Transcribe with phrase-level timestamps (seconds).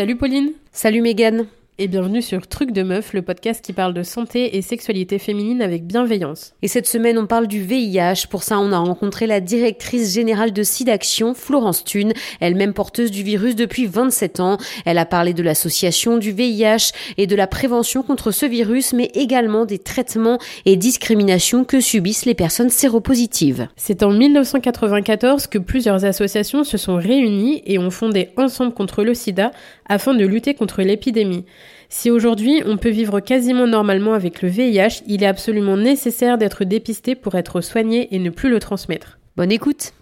[0.00, 0.52] Salut Pauline.
[0.72, 1.44] Salut Mégane
[1.80, 5.62] et bienvenue sur Truc de Meuf, le podcast qui parle de santé et sexualité féminine
[5.62, 6.52] avec bienveillance.
[6.60, 8.26] Et cette semaine, on parle du VIH.
[8.28, 13.22] Pour ça, on a rencontré la directrice générale de SIDAction, Florence Thune, elle-même porteuse du
[13.22, 14.58] virus depuis 27 ans.
[14.84, 19.10] Elle a parlé de l'association du VIH et de la prévention contre ce virus, mais
[19.14, 23.68] également des traitements et discriminations que subissent les personnes séropositives.
[23.76, 29.14] C'est en 1994 que plusieurs associations se sont réunies et ont fondé Ensemble contre le
[29.14, 29.50] sida
[29.88, 31.46] afin de lutter contre l'épidémie.
[31.92, 36.64] Si aujourd'hui on peut vivre quasiment normalement avec le VIH, il est absolument nécessaire d'être
[36.64, 39.18] dépisté pour être soigné et ne plus le transmettre.
[39.36, 39.92] Bonne écoute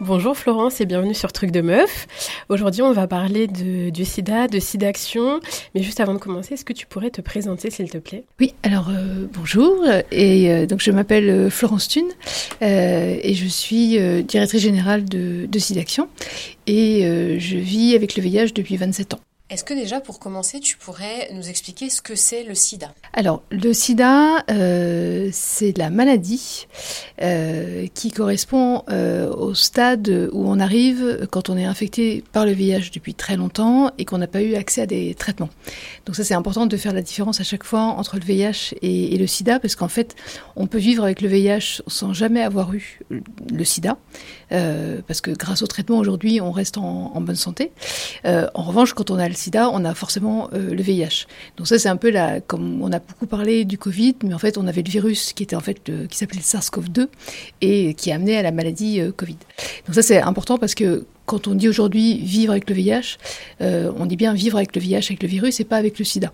[0.00, 2.06] Bonjour Florence et bienvenue sur Truc de Meuf.
[2.48, 5.40] Aujourd'hui on va parler de, du sida, de SIDAction.
[5.74, 8.24] Mais juste avant de commencer, est-ce que tu pourrais te présenter s'il te plaît?
[8.38, 9.84] Oui, alors euh, bonjour.
[10.12, 12.10] Et euh, donc je m'appelle euh, Florence Thune
[12.60, 16.08] et je suis directrice générale de, de SIDAction.
[16.68, 17.02] Et
[17.38, 19.20] je vis avec le VIH depuis 27 ans.
[19.48, 22.92] Est-ce que déjà, pour commencer, tu pourrais nous expliquer ce que c'est le sida?
[23.12, 26.66] Alors, le sida, euh, c'est la maladie
[27.22, 32.50] euh, qui correspond euh, au stade où on arrive quand on est infecté par le
[32.50, 35.50] VIH depuis très longtemps et qu'on n'a pas eu accès à des traitements.
[36.06, 39.16] Donc ça, c'est important de faire la différence à chaque fois entre le VIH et,
[39.16, 40.16] le sida, parce qu'en fait,
[40.56, 42.98] on peut vivre avec le VIH sans jamais avoir eu
[43.52, 43.96] le sida,
[44.50, 47.70] parce que grâce au traitement, aujourd'hui, on reste en, en bonne santé.
[48.24, 51.26] en revanche, quand on a le sida, on a forcément euh, le VIH.
[51.56, 54.38] Donc ça, c'est un peu la, comme on a beaucoup parlé du Covid, mais en
[54.38, 57.08] fait, on avait le virus qui était en fait qui s'appelait le SARS-CoV-2
[57.60, 59.38] et qui a amené à la maladie euh, Covid.
[59.86, 63.18] Donc ça, c'est important parce que quand on dit aujourd'hui vivre avec le VIH,
[63.60, 66.04] euh, on dit bien vivre avec le VIH, avec le virus et pas avec le
[66.04, 66.32] sida.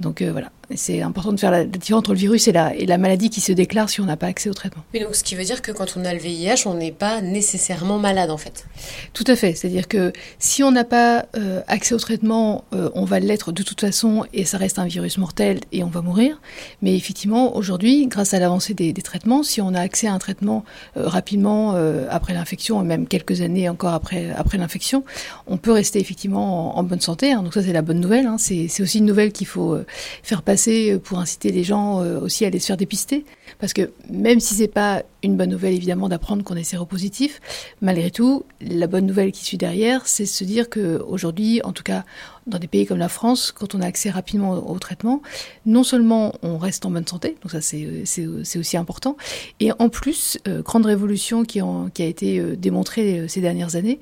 [0.00, 2.86] Donc euh, voilà, c'est important de faire la, différence entre le virus et la, et
[2.86, 4.82] la, maladie qui se déclare si on n'a pas accès au traitement.
[4.94, 7.20] Oui, donc ce qui veut dire que quand on a le VIH, on n'est pas
[7.20, 8.66] nécessairement malade en fait.
[9.12, 13.04] Tout à fait, c'est-à-dire que si on n'a pas euh, accès au traitement, euh, on
[13.04, 16.40] va l'être de toute façon et ça reste un virus mortel et on va mourir.
[16.80, 20.18] Mais effectivement, aujourd'hui, grâce à l'avancée des, des, traitements, si on a accès à un
[20.18, 20.64] traitement
[20.96, 21.76] rapidement
[22.10, 25.04] après l'infection, même quelques années encore après, après l'infection,
[25.46, 27.32] on peut rester effectivement en, en bonne santé.
[27.32, 27.42] Hein.
[27.42, 28.26] Donc ça, c'est la bonne nouvelle.
[28.26, 28.36] Hein.
[28.38, 29.78] C'est aussi une nouvelle qu'il faut
[30.22, 33.24] faire passer pour inciter les gens aussi à aller se faire dépister.
[33.58, 37.40] Parce que même si c'est pas une bonne nouvelle évidemment d'apprendre qu'on est séropositif,
[37.80, 41.84] malgré tout, la bonne nouvelle qui suit derrière, c'est de se dire qu'aujourd'hui, en tout
[41.84, 42.04] cas
[42.46, 45.22] dans des pays comme la France, quand on a accès rapidement au, traitement,
[45.64, 48.26] non seulement on reste en bonne santé, donc ça c'est
[48.56, 49.16] aussi important,
[49.60, 54.00] et en plus, euh, grande révolution qui, a été euh, démontrée euh, ces dernières années,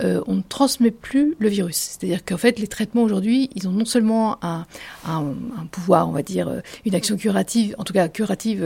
[0.00, 1.76] on ne transmet plus le virus.
[1.76, 4.66] C'est-à-dire qu'en fait, les traitements aujourd'hui, ils ont non seulement un,
[5.70, 8.62] pouvoir, on va dire, une action curative, en tout cas curative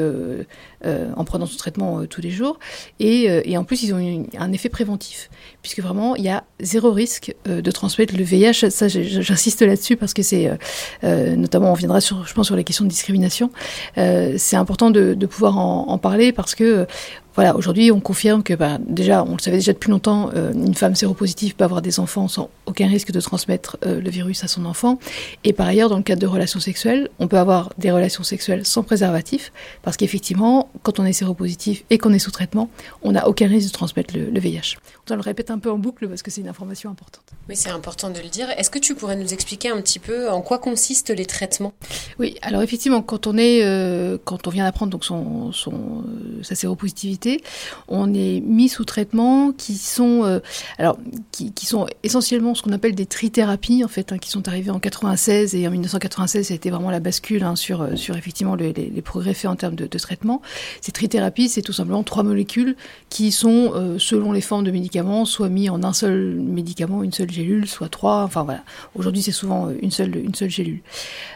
[0.85, 2.59] en prenant son traitement tous les jours,
[3.01, 5.31] et, en plus, ils ont un effet préventif,
[5.63, 8.71] puisque vraiment, il y a zéro risque de transmettre le VIH.
[8.71, 10.57] Ça, j'insiste là-dessus parce que c'est euh,
[11.05, 13.51] euh, notamment on viendra sur je pense sur les questions de discrimination
[13.99, 16.87] euh, c'est important de, pouvoir en, parler parce que
[17.35, 20.75] voilà, aujourd'hui, on confirme que, bah, déjà, on le savait déjà depuis longtemps, euh, une
[20.75, 24.49] femme séropositive peut avoir des enfants sans aucun risque de transmettre euh, le virus à
[24.49, 24.99] son enfant.
[25.43, 28.65] Et par ailleurs, dans le cadre de relations sexuelles, on peut avoir des relations sexuelles
[28.65, 29.53] sans préservatif,
[29.83, 32.71] parce qu'effectivement, quand on est séropositif et qu'on est sous traitement,
[33.03, 34.77] on n'a aucun risque de transmettre le, le VIH.
[35.11, 37.25] On le répète un peu en boucle parce que c'est une information importante.
[37.49, 38.49] Oui, c'est important de le dire.
[38.57, 41.75] Est-ce que tu pourrais nous expliquer un petit peu en quoi consistent les traitements?
[42.19, 46.43] Oui, alors effectivement, quand on est, euh, quand on vient d'apprendre donc son, son, euh,
[46.43, 47.43] sa séropositivité,
[47.87, 50.41] on est mis sous traitement qui sont, euh,
[50.79, 50.97] alors,
[51.33, 54.71] qui, qui, sont essentiellement ce qu'on appelle des trithérapies, en fait, hein, qui sont arrivées
[54.71, 58.55] en 96 et en 1996, ça a été vraiment la bascule hein, sur, sur effectivement
[58.55, 60.41] les, les, les, progrès faits en termes de, de traitement.
[60.81, 62.75] Ces trithérapies, c'est tout simplement trois molécules
[63.11, 64.94] qui sont, selon les formes de médicaments,
[65.25, 68.63] soit mis en un seul médicament, une seule gélule, soit trois, enfin voilà.
[68.95, 70.81] Aujourd'hui, c'est souvent une seule, une gélule.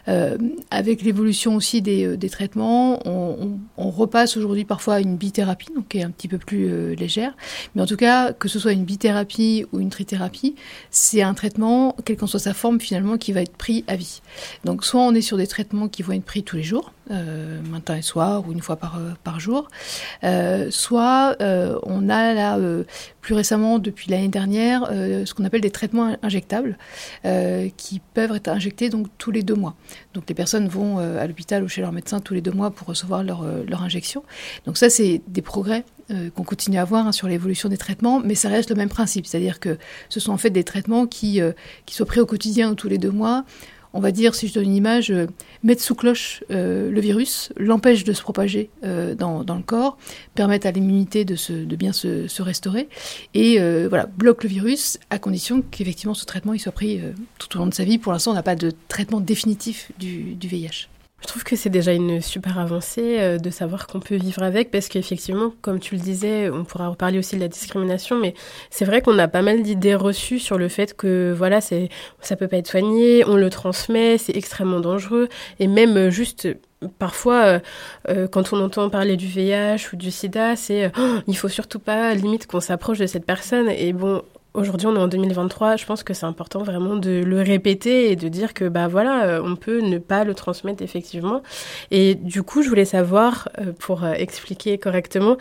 [0.08, 0.36] Euh,
[0.70, 3.58] avec l'évolution aussi des, euh, traitements, on,
[3.90, 7.32] repasse aujourd'hui parfois à une bithérapie, qui est un petit peu plus euh, légère.
[7.74, 10.54] Mais en tout cas, que ce soit une bithérapie ou une trithérapie,
[10.90, 14.20] c'est un traitement, quelle qu'en soit sa forme finalement, qui va être pris à vie.
[14.64, 17.60] Donc soit on est sur des traitements qui vont être pris tous les jours, euh,
[17.62, 19.68] matin et soir ou une fois par, euh, jour,
[20.24, 22.58] euh, soit euh, on a là
[23.20, 26.78] plus récemment depuis l'année dernière ce qu'on appelle des traitements injectables
[27.76, 29.74] qui peuvent être injectés donc tous les deux mois.
[30.14, 32.88] Donc les personnes vont à l'hôpital ou chez leur médecin tous les deux mois pour
[32.88, 34.24] recevoir leur, injection.
[34.66, 35.84] Donc ça c'est des progrès
[36.34, 39.26] qu'on continue à voir hein, sur l'évolution des traitements, mais ça reste le même principe,
[39.26, 39.78] c'est-à-dire que
[40.08, 41.40] ce sont en fait des traitements qui,
[41.84, 43.44] qui soient pris au quotidien ou tous les deux mois
[43.92, 45.12] on va dire, si je donne une image,
[45.62, 49.98] mettre sous cloche le virus, l'empêche de se propager dans, le corps,
[50.34, 52.88] permettre à l'immunité de, de bien se, restaurer,
[53.34, 53.58] et
[53.88, 57.00] voilà, bloque le virus à condition qu'effectivement ce traitement il soit pris
[57.38, 57.98] tout au long de sa vie.
[57.98, 60.88] Pour l'instant, on n'a pas de traitement définitif du, du VIH.
[61.20, 64.70] Je trouve que c'est déjà une super avancée euh, de savoir qu'on peut vivre avec
[64.70, 68.34] parce qu'effectivement, comme tu le disais, on pourra reparler aussi de la discrimination, mais
[68.70, 71.88] c'est vrai qu'on a pas mal d'idées reçues sur le fait que voilà, c'est
[72.20, 75.28] ça peut pas être soigné, on le transmet, c'est extrêmement dangereux
[75.58, 76.48] et même euh, juste
[77.00, 77.60] Parfois,
[78.08, 81.80] euh, quand on entend parler du VIH ou du SIDA, c'est oh, il faut surtout
[81.80, 83.68] pas limite qu'on s'approche de cette personne.
[83.68, 84.22] Et bon,
[84.58, 85.76] Aujourd'hui, on est en 2023.
[85.76, 89.22] Je pense que c'est important vraiment de le répéter et de dire que bah voilà,
[89.22, 91.42] euh, on peut ne pas le transmettre effectivement.
[91.92, 95.36] Et du coup, je voulais savoir, euh, pour euh, expliquer correctement,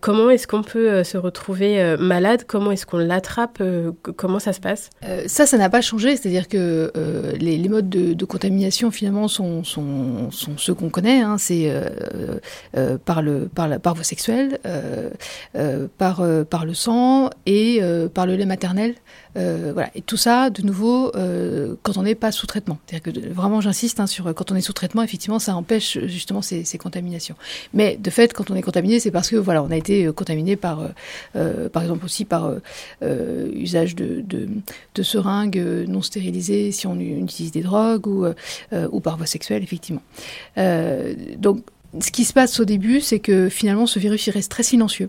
[0.00, 2.42] comment est-ce qu'on peut se retrouver malade?
[2.48, 3.62] Comment est-ce qu'on l'attrape?
[4.16, 4.90] Comment ça se passe?
[5.26, 6.16] Ça, ça n'a pas changé.
[6.16, 6.90] C'est-à-dire que
[7.38, 9.62] les, modes de, contamination finalement sont,
[10.32, 11.20] ceux qu'on connaît.
[11.20, 11.36] Hein.
[11.38, 11.72] C'est
[13.04, 14.58] par le par la par voie sexuelle,
[15.98, 17.80] par par le sang et
[18.12, 18.94] par le lait maternelle.
[19.36, 19.90] Euh, voilà.
[19.94, 22.78] Et tout ça, de nouveau, euh, quand on n'est pas sous traitement.
[22.86, 26.40] C'est-à-dire que vraiment, j'insiste hein, sur quand on est sous traitement, effectivement, ça empêche justement
[26.40, 27.36] ces, contaminations.
[27.74, 30.12] Mais de fait, quand on est contaminé, c'est parce que voilà, on a été euh,
[30.12, 30.78] contaminé par,
[31.72, 32.52] par exemple aussi par
[33.02, 34.48] usage de,
[35.02, 38.26] seringues non stérilisées si on utilise des drogues ou,
[38.92, 40.02] ou par voie sexuelle, effectivement.
[41.38, 41.62] donc
[42.00, 45.08] ce qui se passe au début, c'est que finalement ce virus il reste très silencieux.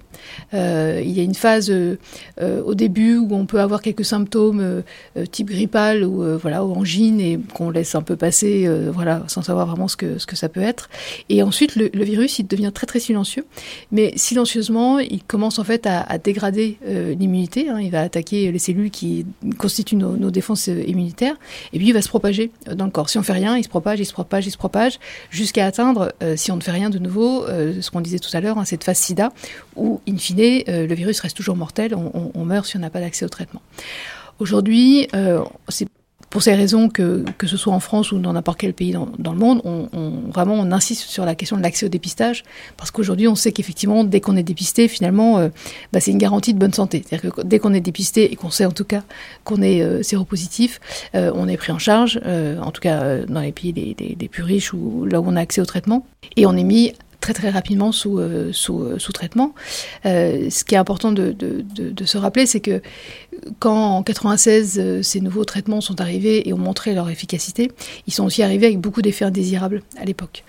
[0.54, 1.98] Euh, il y a une phase euh,
[2.42, 4.84] euh, au début où on peut avoir quelques symptômes
[5.32, 9.88] type grippal ou voilà angine et qu'on laisse un peu passer voilà sans savoir vraiment
[9.88, 10.90] ce que ce que ça peut être.
[11.30, 13.46] Et ensuite le, virus il devient très très silencieux,
[13.92, 17.70] mais silencieusement il commence en fait à, dégrader l'immunité.
[17.70, 17.80] Hein.
[17.82, 19.26] il va attaquer les cellules qui
[19.58, 21.36] constituent nos, défenses immunitaires
[21.74, 23.10] et puis il va se propager dans le corps.
[23.10, 25.00] Si on fait rien, il se propage, il se propage, il se propage
[25.30, 28.42] jusqu'à atteindre si on ne fait rien de nouveau, euh, ce qu'on disait tout à
[28.42, 29.32] l'heure, hein, cette phase sida,
[29.76, 33.00] où, in fine, euh, le virus reste toujours mortel, on, meurt si on n'a pas
[33.00, 33.62] d'accès au traitement.
[34.40, 35.88] Aujourd'hui, euh, c'est
[36.38, 39.32] pour ces raisons que, que ce soit en France ou dans n'importe quel pays dans,
[39.32, 39.88] le monde, on,
[40.32, 42.44] vraiment on insiste sur la question de l'accès au dépistage,
[42.78, 45.50] parce qu'aujourd'hui on sait qu'effectivement dès qu'on est dépisté, finalement,
[45.92, 47.04] bah, c'est une garantie de bonne santé.
[47.04, 49.02] C'est-à-dire que dès qu'on est dépisté et qu'on sait en tout cas
[49.46, 50.80] qu'on est séropositif,
[51.16, 55.08] on est pris en charge, en tout cas dans les pays les, plus riches ou
[55.10, 56.06] là où on a accès au traitement
[56.36, 59.54] et on est mis très très rapidement sous, euh, sous, euh, traitement.
[60.06, 62.82] Euh, ce qui est important de, de, de, se rappeler, c'est que
[63.60, 67.72] quand en 96 ces nouveaux traitements sont arrivés et ont montré leur efficacité,
[68.08, 70.44] ils sont aussi arrivés avec beaucoup d'effets indésirables à l'époque.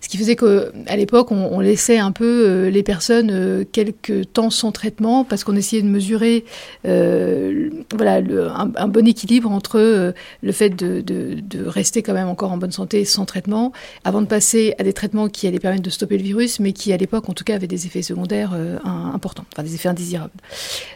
[0.00, 5.24] Ce qui faisait qu'à l'époque, on, laissait un peu les personnes quelques temps sans traitement
[5.24, 6.44] parce qu'on essayait de mesurer
[6.84, 8.20] voilà,
[8.54, 13.24] un, bon équilibre entre le fait de, rester quand même encore en bonne santé sans
[13.24, 13.72] traitement
[14.04, 16.92] avant de passer à des traitements qui allaient permettre de stopper le virus, mais qui
[16.92, 20.32] à l'époque en tout cas avait des effets secondaires euh, importants, enfin des effets indésirables.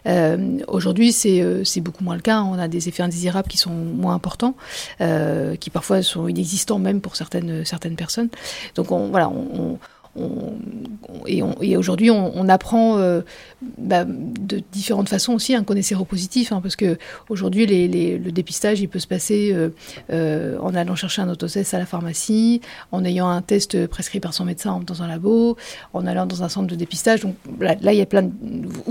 [0.07, 2.43] Euh, aujourd'hui, euh, c'est beaucoup moins le cas.
[2.43, 4.55] On a des effets indésirables qui sont moins importants,
[4.99, 8.29] qui parfois sont inexistants même pour certaines certaines personnes.
[8.75, 9.79] Donc on, voilà, on
[11.27, 13.21] et, aujourd'hui, on, apprend euh,
[13.79, 16.99] bah, de différentes façons aussi séropositif, hein, parce que
[17.29, 19.71] aujourd'hui, le dépistage, il peut se passer euh,
[20.13, 22.61] euh, en allant chercher un autotest à la pharmacie,
[22.91, 25.57] en ayant un test prescrit par son médecin dans un labo,
[25.93, 27.21] en allant dans un centre de dépistage.
[27.21, 28.31] Donc là, il y a plein de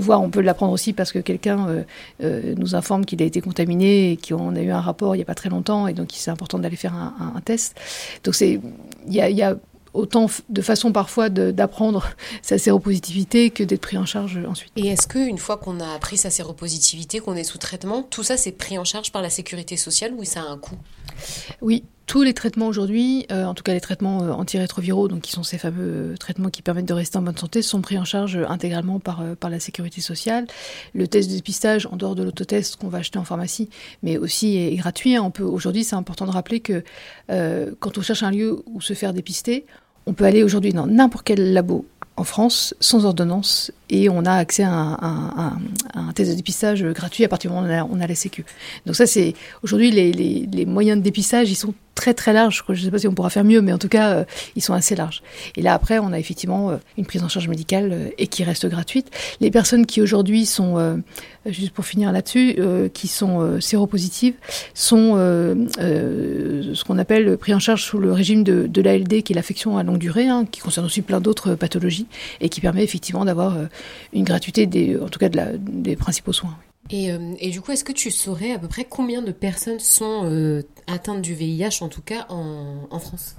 [0.08, 1.84] on peut l'apprendre aussi parce que quelqu'un
[2.20, 5.26] nous informe qu'il a été contaminé et qu'on a eu un rapport il n'y a
[5.26, 7.76] pas très longtemps, et donc c'est important d'aller faire un, test.
[8.24, 8.60] Donc il
[9.08, 9.56] y a
[9.94, 12.10] autant de façon parfois d'apprendre
[12.42, 14.72] sa séropositivité que d'être pris en charge ensuite.
[14.76, 18.36] Et est-ce qu'une fois qu'on a appris sa séropositivité, qu'on est sous traitement, tout ça
[18.36, 20.76] c'est pris en charge par la sécurité sociale ou ça a un coût?
[21.60, 25.30] Oui, tous les traitements aujourd'hui, euh, en tout cas les traitements euh, antirétroviraux, donc qui
[25.30, 28.04] sont ces fameux euh, traitements qui permettent de rester en bonne santé, sont pris en
[28.04, 30.48] charge intégralement par, par la sécurité sociale.
[30.92, 33.68] Le test de dépistage, en dehors de l'autotest qu'on va acheter en pharmacie,
[34.02, 35.14] mais aussi est, gratuit.
[35.14, 35.22] Hein.
[35.22, 36.82] On peut aujourd'hui, c'est important de rappeler que
[37.78, 39.64] quand on cherche un lieu où se faire dépister,
[40.06, 41.86] on peut aller aujourd'hui dans n'importe quel labo
[42.20, 47.28] en France sans ordonnance et on a accès à un, test de dépistage gratuit à
[47.28, 48.44] partir du moment où on a, la Sécu.
[48.84, 52.64] Donc ça, c'est aujourd'hui les, les, moyens de dépistage, ils sont très très larges.
[52.66, 54.24] Je ne sais pas si on pourra faire mieux, mais en tout cas, euh,
[54.56, 55.22] ils sont assez larges.
[55.56, 58.42] Et là, après, on a effectivement euh, une prise en charge médicale euh, et qui
[58.42, 59.10] reste gratuite.
[59.40, 61.00] Les personnes qui aujourd'hui sont,
[61.44, 62.56] juste pour finir là-dessus,
[62.94, 64.34] qui sont séropositives,
[64.74, 69.76] sont ce qu'on appelle pris en charge sous le régime de, l'ALD, qui est l'affection
[69.76, 72.06] à longue durée, hein, qui concerne aussi plein d'autres pathologies
[72.40, 73.56] et qui permet effectivement d'avoir
[74.12, 76.56] une gratuité des, en tout cas des principaux soins.
[76.90, 80.62] Et, et, du coup, est-ce que tu saurais à peu près combien de personnes sont
[80.86, 83.36] atteintes du VIH, en tout cas en France?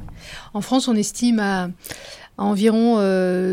[0.54, 1.70] En France, on estime à,
[2.44, 2.96] environ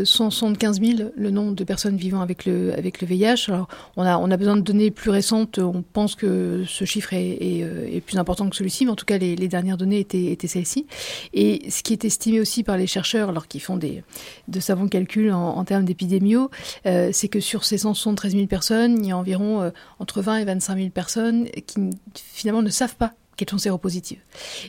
[0.03, 3.49] 175 euh, 000 le nombre de personnes vivant avec le, avec le VIH.
[3.49, 3.67] Alors,
[3.97, 5.59] on a, on a besoin de données plus récentes.
[5.59, 9.05] On pense que ce chiffre est, est, euh, plus important que celui-ci, mais en tout
[9.05, 10.87] cas, les, dernières données étaient, étaient celles-ci.
[11.33, 14.03] Et ce qui est estimé aussi par les chercheurs, alors qu'ils font des,
[14.47, 16.49] de savants calculs en, termes d'épidémiaux,
[16.85, 20.45] euh, c'est que sur ces 173 000 personnes, il y a environ entre 20 et
[20.45, 24.19] 25 000 personnes qui finalement ne savent pas qu'elles sont séropositives.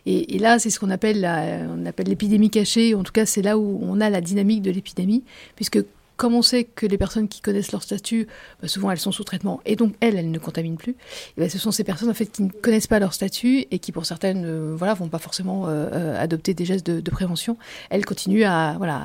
[0.06, 1.28] Et, là, c'est ce qu'on appelle
[1.70, 2.94] on appelle l'épidémie cachée.
[2.94, 5.24] En tout cas, c'est là où on a la dynamique de l'épidémie,
[5.56, 5.80] puisque
[6.20, 8.26] comme on sait que les personnes qui connaissent leur statut,
[8.60, 10.90] bah, souvent elles sont sous traitement et donc elles, elles ne contaminent plus.
[10.90, 13.78] Et bah, ce sont ces personnes en fait qui ne connaissent pas leur statut et
[13.78, 17.56] qui pour certaines, euh, voilà, vont pas forcément euh, euh, adopter des gestes de, prévention.
[17.88, 19.02] Elles continuent à, voilà,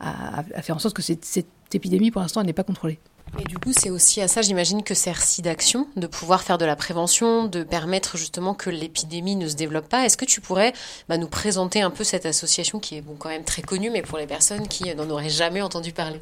[0.00, 2.98] à, faire en sorte que cette, cette épidémie, pour l'instant, n'est pas contrôlée.
[3.38, 6.64] Et du coup, c'est aussi à ça, j'imagine, que sert d'action de pouvoir faire de
[6.64, 10.04] la prévention, de permettre justement que l'épidémie ne se développe pas.
[10.04, 10.72] Est-ce que tu pourrais
[11.08, 14.02] bah, nous présenter un peu cette association qui est bon, quand même très connue, mais
[14.02, 16.20] pour les personnes qui n'en auraient jamais entendu parler?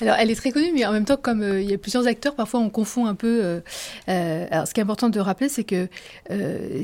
[0.00, 2.06] Alors, elle est très connue, mais en même temps, comme euh, il y a plusieurs
[2.06, 3.40] acteurs, parfois on confond un peu.
[3.42, 3.60] Euh,
[4.08, 5.88] euh, alors, ce qui est important de rappeler, c'est que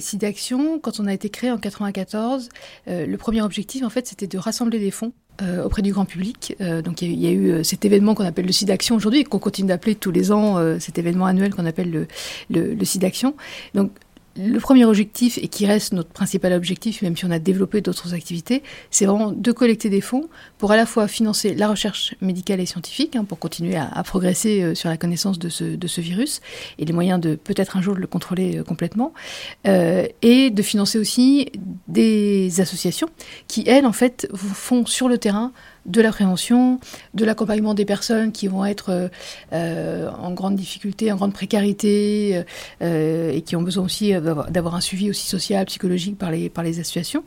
[0.01, 2.49] SIDAction, quand on a été créé en 94,
[2.87, 6.57] le premier objectif, en fait, c'était de rassembler des fonds euh, auprès du grand public.
[6.61, 9.25] Euh, donc il y, a eu euh, cet événement qu'on appelle le SIDAction aujourd'hui et
[9.25, 13.35] qu'on continue d'appeler tous les ans cet événement annuel qu'on appelle le, le SIDAction.
[13.75, 13.91] Donc
[14.39, 18.15] le premier objectif, et qui reste notre principal objectif, même si on a développé d'autres
[18.15, 20.29] activités, c'est vraiment de collecter des fonds
[20.59, 24.63] pour à la fois financer la recherche médicale et scientifique, hein, pour continuer à, progresser
[24.63, 26.41] euh, sur la connaissance de ce, virus,
[26.79, 29.13] et les moyens de peut-être un jour le contrôler euh, complètement,
[29.67, 31.51] euh, et de financer aussi
[31.89, 33.09] des associations
[33.49, 35.53] qui, elles, en fait, font sur le terrain
[35.87, 36.81] de la prévention,
[37.15, 39.09] de l'accompagnement des personnes qui vont être euh,
[39.53, 42.45] euh, en grande difficulté, en grande précarité
[42.83, 46.65] euh, et qui ont besoin aussi d'avoir un suivi aussi social, psychologique par les, par
[46.65, 47.25] les associations.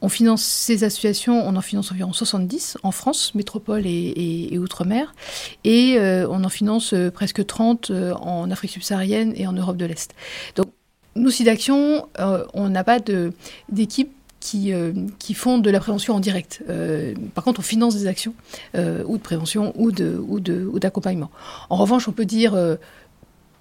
[0.00, 5.14] On finance ces associations, on en finance environ 70 en France, métropole et, outre-mer,
[5.62, 5.96] et
[6.28, 10.12] on en finance presque 30 en Afrique subsaharienne et en Europe de l'Est.
[10.56, 10.66] Donc,
[11.14, 12.08] nous, SIDAction,
[12.52, 12.98] on n'a pas
[13.68, 14.12] d'équipe
[14.42, 16.64] qui, euh, qui font de la prévention en direct.
[16.68, 18.34] Euh, par contre, on finance des actions
[18.74, 21.30] euh, ou de prévention ou de ou de ou d'accompagnement.
[21.70, 22.58] En revanche, on peut dire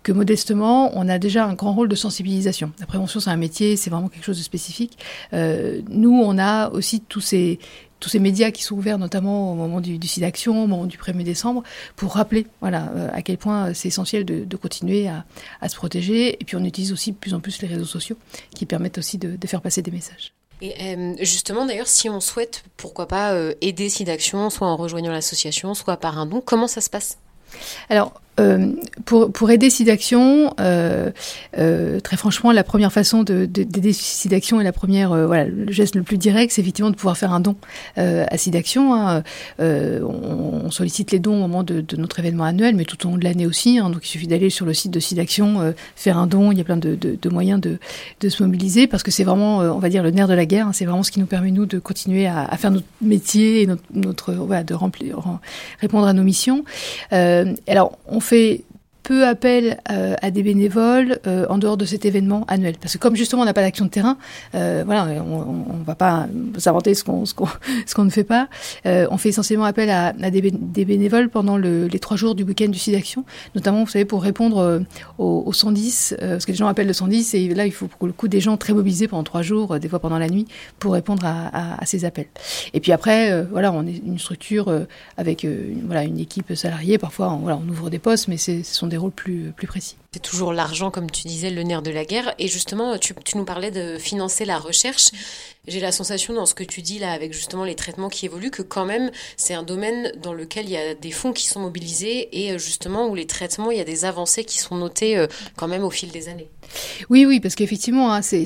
[0.02, 2.72] que modestement, on a déjà un grand rôle de sensibilisation.
[2.80, 4.98] La prévention, c'est un métier, c'est vraiment quelque chose de spécifique.
[5.32, 7.60] nous, on a aussi tous ces
[8.00, 10.88] tous ces médias qui sont ouverts, notamment au moment du, du site d'action, au moment
[10.88, 11.62] du 1er décembre,
[11.96, 15.24] pour rappeler voilà, à quel point c'est essentiel de, de continuer à,
[15.62, 16.42] à, se protéger.
[16.42, 18.18] Et puis on utilise aussi de plus en plus les réseaux sociaux
[18.56, 20.34] qui permettent aussi de, de faire passer des messages.
[20.62, 25.12] Et euh, justement, d'ailleurs, si on souhaite, pourquoi pas, euh, aider SIDAction, soit en rejoignant
[25.12, 27.18] l'association, soit par un don, comment ça se passe?
[27.89, 28.72] Alors, euh,
[29.06, 31.12] pour, aider SIDAction, euh,
[31.58, 36.04] euh, très franchement, la première façon d'aider de, SIDAction et la première, le geste le
[36.04, 37.56] plus direct, c'est effectivement de pouvoir faire un don
[37.98, 38.96] à SIDAction.
[38.96, 39.24] Hein.
[39.60, 43.18] On, sollicite les dons au moment de, de, notre événement annuel, mais tout au long
[43.18, 43.80] de l'année aussi.
[43.80, 43.90] Hein.
[43.90, 46.52] Donc il suffit d'aller sur le site de SIDAction, faire un don.
[46.52, 49.80] Il y a plein de, de moyens de, se mobiliser parce que c'est vraiment, on
[49.80, 50.68] va dire, le nerf de la guerre.
[50.68, 50.74] Hein.
[50.74, 54.32] C'est vraiment ce qui nous permet, nous, de continuer à, faire notre métier et notre,
[54.32, 55.20] de remplir,
[55.82, 56.64] répondre à nos missions.
[57.12, 58.64] alors, on fait
[59.03, 62.75] peu appel euh, à des bénévoles euh, en dehors de cet événement annuel.
[62.79, 64.17] Parce que comme justement on n'a pas d'action de terrain,
[64.55, 66.27] euh, voilà, on ne va pas
[66.58, 68.48] s'inventer ce qu'on ce qu'on ne fait pas.
[68.86, 72.79] on fait essentiellement appel à, des, bénévoles pendant le, les trois jours du week-end du
[72.79, 74.81] site d'action, notamment vous savez pour répondre
[75.17, 78.08] au, au, 110, parce que les gens appellent le 110 et là il faut pour
[78.08, 80.46] le coup des gens très mobilisés pendant trois jours, des fois pendant la nuit,
[80.79, 82.27] pour répondre à ces appels.
[82.74, 84.72] Et puis après, voilà, on est une structure
[85.17, 86.98] avec une, voilà une équipe salariée.
[86.98, 89.95] Parfois, on, voilà, on ouvre des postes, mais ce sont des rôles plus, plus précis.
[90.13, 92.36] C'est toujours l'argent, comme tu disais, le nerf de la guerre.
[92.38, 95.10] Et justement, tu, tu nous parlais de financer la recherche.
[95.67, 98.51] J'ai la sensation dans ce que tu dis là, avec justement les traitements qui évoluent,
[98.51, 101.60] que quand même, c'est un domaine dans lequel il y a des fonds qui sont
[101.60, 105.17] mobilisés et euh, justement où les traitements, il y a des avancées qui sont notées
[105.17, 106.50] euh, quand même au fil des années.
[107.10, 108.45] Oui, oui, parce qu'effectivement, hein, c'est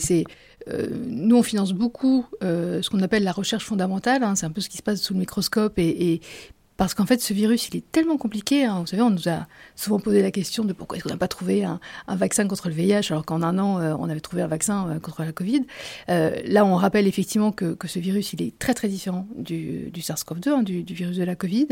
[0.67, 4.23] euh, nous, on finance beaucoup euh, ce qu'on appelle la recherche fondamentale.
[4.23, 6.21] Hein, c'est un peu ce qui se passe sous le microscope et, et
[6.77, 8.65] parce qu'en fait, ce virus, il est tellement compliqué.
[8.65, 8.81] Hein.
[8.81, 11.29] Vous savez, on nous a souvent posé la question de pourquoi est-ce qu'on n'a pas
[11.29, 14.47] trouvé un, vaccin contre le VIH alors qu'en un an, euh, on avait trouvé un
[14.47, 15.61] vaccin euh, contre la Covid.
[16.09, 20.01] Euh, là, on rappelle effectivement que, ce virus, il est très très différent du, du
[20.01, 21.67] SARS-CoV-2, hein, du, virus de la Covid,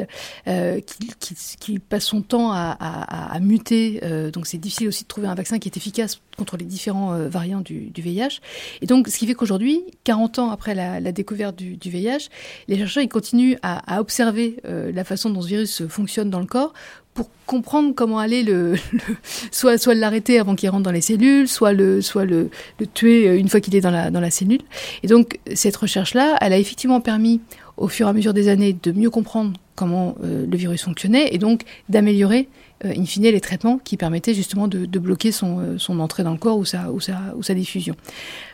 [1.60, 4.00] qui, passe son temps à, muter.
[4.32, 7.62] Donc, c'est difficile aussi de trouver un vaccin qui est efficace contre les différents variants
[7.62, 8.40] du, VIH.
[8.82, 12.30] Et donc, ce qui fait qu'aujourd'hui, 40 ans après la, découverte du, VIH,
[12.68, 14.58] les chercheurs ils continuent à observer
[14.94, 16.74] la façon dont ce virus fonctionne dans le corps
[17.14, 18.76] pour comprendre comment aller le,
[19.52, 22.50] soit soit l'arrêter avant qu'il rentre dans les cellules, soit le soit le,
[22.94, 24.62] tuer une fois qu'il est dans la dans la cellule.
[25.04, 27.42] Et donc cette recherche là, elle a effectivement permis
[27.78, 31.34] au fur et à mesure des années de mieux comprendre comment euh, le virus fonctionnait
[31.34, 32.48] et donc d'améliorer
[32.86, 36.32] euh, in fine les traitements qui permettaient justement de, bloquer son, euh, son, entrée dans
[36.32, 37.96] le corps ou sa, ou sa, ou sa diffusion.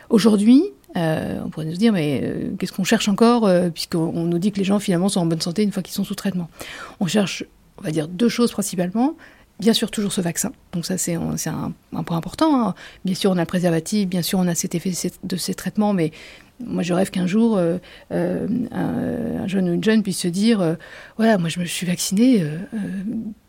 [0.08, 0.64] Aujourd'hui,
[0.96, 4.78] on pourrait nous dire, mais qu'est-ce qu'on cherche encore, puisqu'on nous dit que les gens
[4.78, 6.48] finalement sont en bonne santé une fois qu'ils sont sous traitement.
[6.98, 7.44] On cherche,
[7.78, 9.16] on va dire, deux choses principalement.
[9.60, 10.52] Bien sûr, toujours ce vaccin.
[10.72, 11.34] Donc ça, c'est un,
[11.92, 12.68] un, point important.
[12.68, 12.74] Hein.
[13.04, 14.92] Bien sûr, on a le préservatif, bien sûr, on a cet effet
[15.22, 16.12] de ces traitements, mais
[16.64, 17.78] moi, je rêve qu'un jour, euh,
[18.12, 20.74] euh, un, jeune ou une jeune puisse se dire, euh,
[21.16, 22.44] voilà, moi, je me suis vacciné,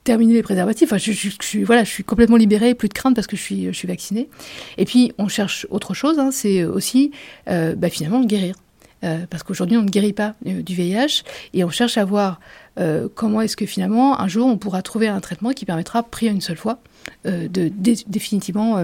[0.03, 0.89] terminer les préservatifs.
[0.91, 3.65] Enfin, je, suis, voilà, je suis complètement libérée, plus de crainte parce que je suis,
[3.65, 4.29] je suis vaccinée.
[4.77, 6.19] Et puis, on cherche autre chose.
[6.19, 7.11] Hein, c'est aussi,
[7.47, 8.55] bah, finalement, guérir.
[9.01, 12.39] parce qu'aujourd'hui, on ne guérit pas du VIH et on cherche à voir
[13.15, 16.41] comment est-ce que finalement, un jour, on pourra trouver un traitement qui permettra, pris une
[16.41, 16.79] seule fois,
[17.25, 17.71] de,
[18.07, 18.83] définitivement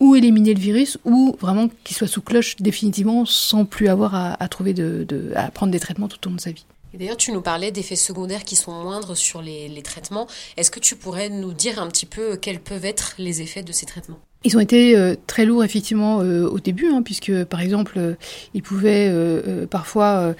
[0.00, 4.48] ou éliminer le virus, ou vraiment qu'il soit sous cloche définitivement sans plus avoir à,
[4.48, 6.64] trouver de, à prendre des traitements tout au long de sa vie.
[6.94, 10.26] D'ailleurs, tu nous parlais d'effets secondaires qui sont moindres sur les, les traitements.
[10.56, 13.72] Est-ce que tu pourrais nous dire un petit peu quels peuvent être les effets de
[13.72, 14.20] ces traitements?
[14.44, 18.14] Ils ont été euh, très lourds effectivement euh, au début, hein, puisque par exemple, euh,
[18.54, 19.12] ils pouvaient
[19.70, 20.34] parfois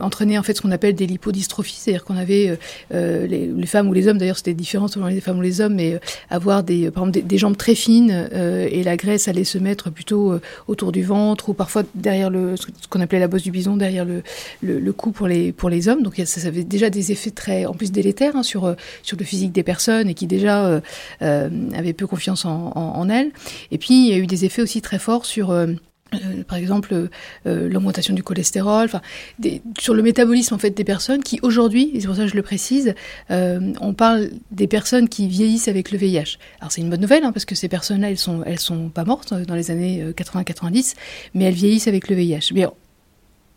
[0.00, 2.58] entraîner en fait ce qu'on appelle des lipodystrophies, c'est-à-dire qu'on avait
[2.90, 5.98] les, femmes ou les hommes, d'ailleurs c'était différent selon les femmes ou les hommes, mais
[6.30, 10.38] avoir des, par exemple, des, jambes très fines et la graisse allait se mettre plutôt
[10.66, 14.04] autour du ventre ou parfois derrière le ce qu'on appelait la bosse du bison, derrière
[14.04, 14.22] le,
[14.62, 16.02] le, cou pour les pour les hommes.
[16.02, 19.24] Donc ça, ça avait déjà des effets très en plus délétères hein, sur sur le
[19.24, 20.80] physique des personnes et qui déjà
[21.20, 23.30] avaient peu confiance en en, elle.
[23.70, 25.50] Et puis, il y a eu des effets aussi très forts sur...
[25.50, 25.66] Euh,
[26.14, 29.00] euh, par exemple euh, l'augmentation du cholestérol, enfin,
[29.80, 32.36] sur le métabolisme en fait des personnes qui aujourd'hui, et c'est pour ça que je
[32.36, 32.94] le précise,
[33.30, 36.38] on parle des personnes qui vieillissent avec le VIH.
[36.60, 39.04] Alors c'est une bonne nouvelle hein, parce que ces personnes-là, elles sont, elles sont pas
[39.04, 40.94] mortes dans les années 80-90,
[41.34, 42.52] mais elles vieillissent avec le VIH.
[42.54, 42.66] Mais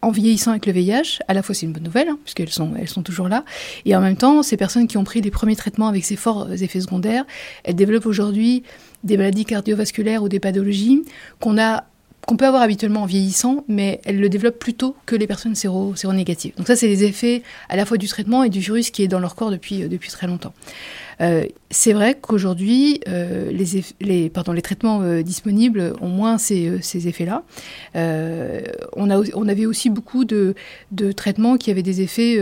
[0.01, 2.73] en vieillissant avec le VIH, à la fois c'est une bonne nouvelle, hein, puisqu'elles sont,
[2.77, 3.43] elles sont toujours là,
[3.85, 6.51] et en même temps, ces personnes qui ont pris les premiers traitements avec ces forts
[6.53, 7.25] effets secondaires,
[7.63, 8.63] elles développent aujourd'hui
[9.03, 11.03] des maladies cardiovasculaires ou des pathologies
[11.39, 11.85] qu'on a
[12.27, 15.55] qu'on peut avoir habituellement en vieillissant, mais elles le développent plus tôt que les personnes
[15.55, 16.53] séro, séronégatives.
[16.57, 19.07] Donc ça, c'est les effets à la fois du traitement et du virus qui est
[19.07, 20.53] dans leur corps depuis, depuis très longtemps.
[21.21, 26.67] Euh, c'est vrai qu'aujourd'hui, euh, les, les, pardon, les traitements euh, disponibles ont moins ces,
[26.67, 27.43] euh, ces effets-là.
[27.95, 28.61] Euh,
[28.95, 30.53] on, on avait aussi beaucoup de,
[30.91, 32.39] de traitements qui avaient des effets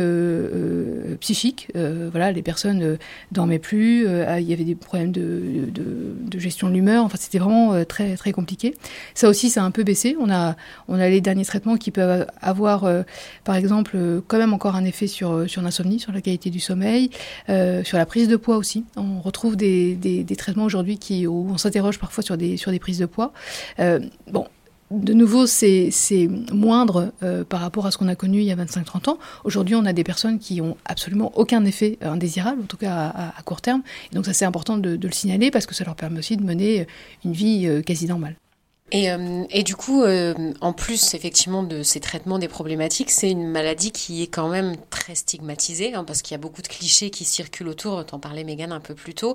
[1.19, 1.69] psychiques.
[2.11, 2.97] voilà, les personnes
[3.31, 7.03] dormaient plus, il y avait des problèmes de, de, gestion de l'humeur.
[7.03, 8.75] Enfin, c'était vraiment très, très compliqué.
[9.13, 10.15] Ça aussi, ça peu baissé.
[10.19, 10.55] On a,
[10.89, 12.87] les derniers traitements qui peuvent avoir,
[13.43, 17.09] par exemple, quand même encore un effet sur, sur l'insomnie, sur la qualité du sommeil,
[17.47, 18.85] sur la prise de poids aussi.
[18.95, 23.33] On retrouve des, traitements aujourd'hui qui, où on s'interroge parfois sur des, prises de poids.
[23.79, 23.99] Euh,
[24.31, 24.47] bon,
[24.91, 25.91] de nouveau, c'est
[26.51, 29.17] moindre euh, par rapport à ce qu'on a connu il y a 25-30 ans.
[29.43, 33.41] Aujourd'hui, on a des personnes qui ont absolument aucun effet indésirable, en tout cas à,
[33.43, 33.81] court terme.
[34.11, 36.43] Et donc ça, c'est important de, le signaler parce que ça leur permet aussi de
[36.43, 36.87] mener
[37.23, 38.35] une vie euh, quasi normale.
[38.91, 43.31] Et, euh, et, du coup, euh, en plus effectivement de ces traitements des problématiques, c'est
[43.31, 46.67] une maladie qui est quand même très stigmatisée, hein, parce qu'il y a beaucoup de
[46.67, 49.33] clichés qui circulent autour, t'en parlais Megan un peu plus tôt.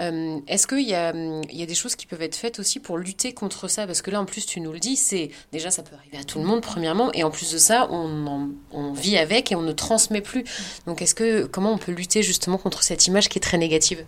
[0.00, 3.68] Euh, Est-ce qu'il y, a, des choses qui peuvent être faites aussi pour lutter contre
[3.68, 3.86] ça?
[3.86, 6.24] Parce que là, en plus, tu nous le dis, c'est déjà ça peut arriver à
[6.24, 9.62] tout le monde, premièrement, et en plus de ça, on, on vit avec et on
[9.62, 10.42] ne transmet plus.
[10.86, 14.04] Donc, que comment on peut lutter justement contre cette image qui est très négative?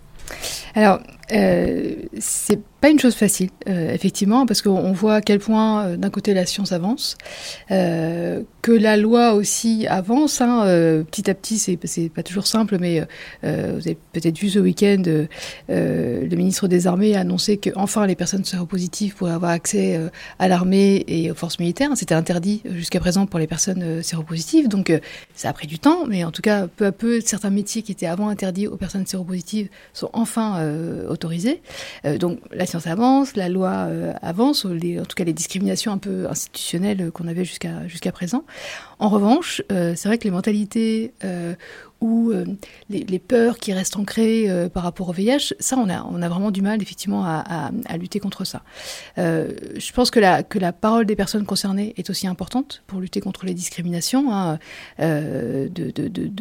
[0.74, 1.00] Alors,
[1.32, 5.96] euh, c'est pas une chose facile, euh, effectivement, parce qu'on voit à quel point, euh,
[5.96, 7.16] d'un côté, la science avance,
[7.68, 10.40] que la loi aussi avance.
[10.40, 10.64] Hein,
[11.10, 11.76] petit à petit, c'est,
[12.08, 13.00] pas toujours simple, mais
[13.42, 15.02] vous avez peut-être vu ce week-end,
[15.68, 19.98] le ministre des Armées a annoncé que enfin les personnes séropositives pourraient avoir accès
[20.38, 21.90] à l'armée et aux forces militaires.
[21.96, 24.92] C'était interdit jusqu'à présent pour les personnes séropositives, donc
[25.34, 27.90] ça a pris du temps, mais en tout cas, peu à peu, certains métiers qui
[27.90, 30.64] étaient avant interdits aux personnes séropositives sont enfin
[31.08, 31.62] autorisés.
[32.18, 36.26] donc la science avance, la loi euh, avance, en tout cas les discriminations un peu
[36.28, 38.44] institutionnelles qu'on avait jusqu'à jusqu'à présent.
[38.98, 41.54] En revanche, euh, c'est vrai que les mentalités euh,
[42.02, 42.44] ou euh,
[42.90, 46.60] les, peurs qui restent ancrées euh, par rapport au VIH, ça, on a, vraiment du
[46.60, 48.62] mal, effectivement, à, lutter contre ça.
[49.18, 53.46] Euh, je pense que la, parole des personnes concernées est aussi importante pour lutter contre
[53.46, 54.58] les discriminations, hein,
[54.98, 55.68] de,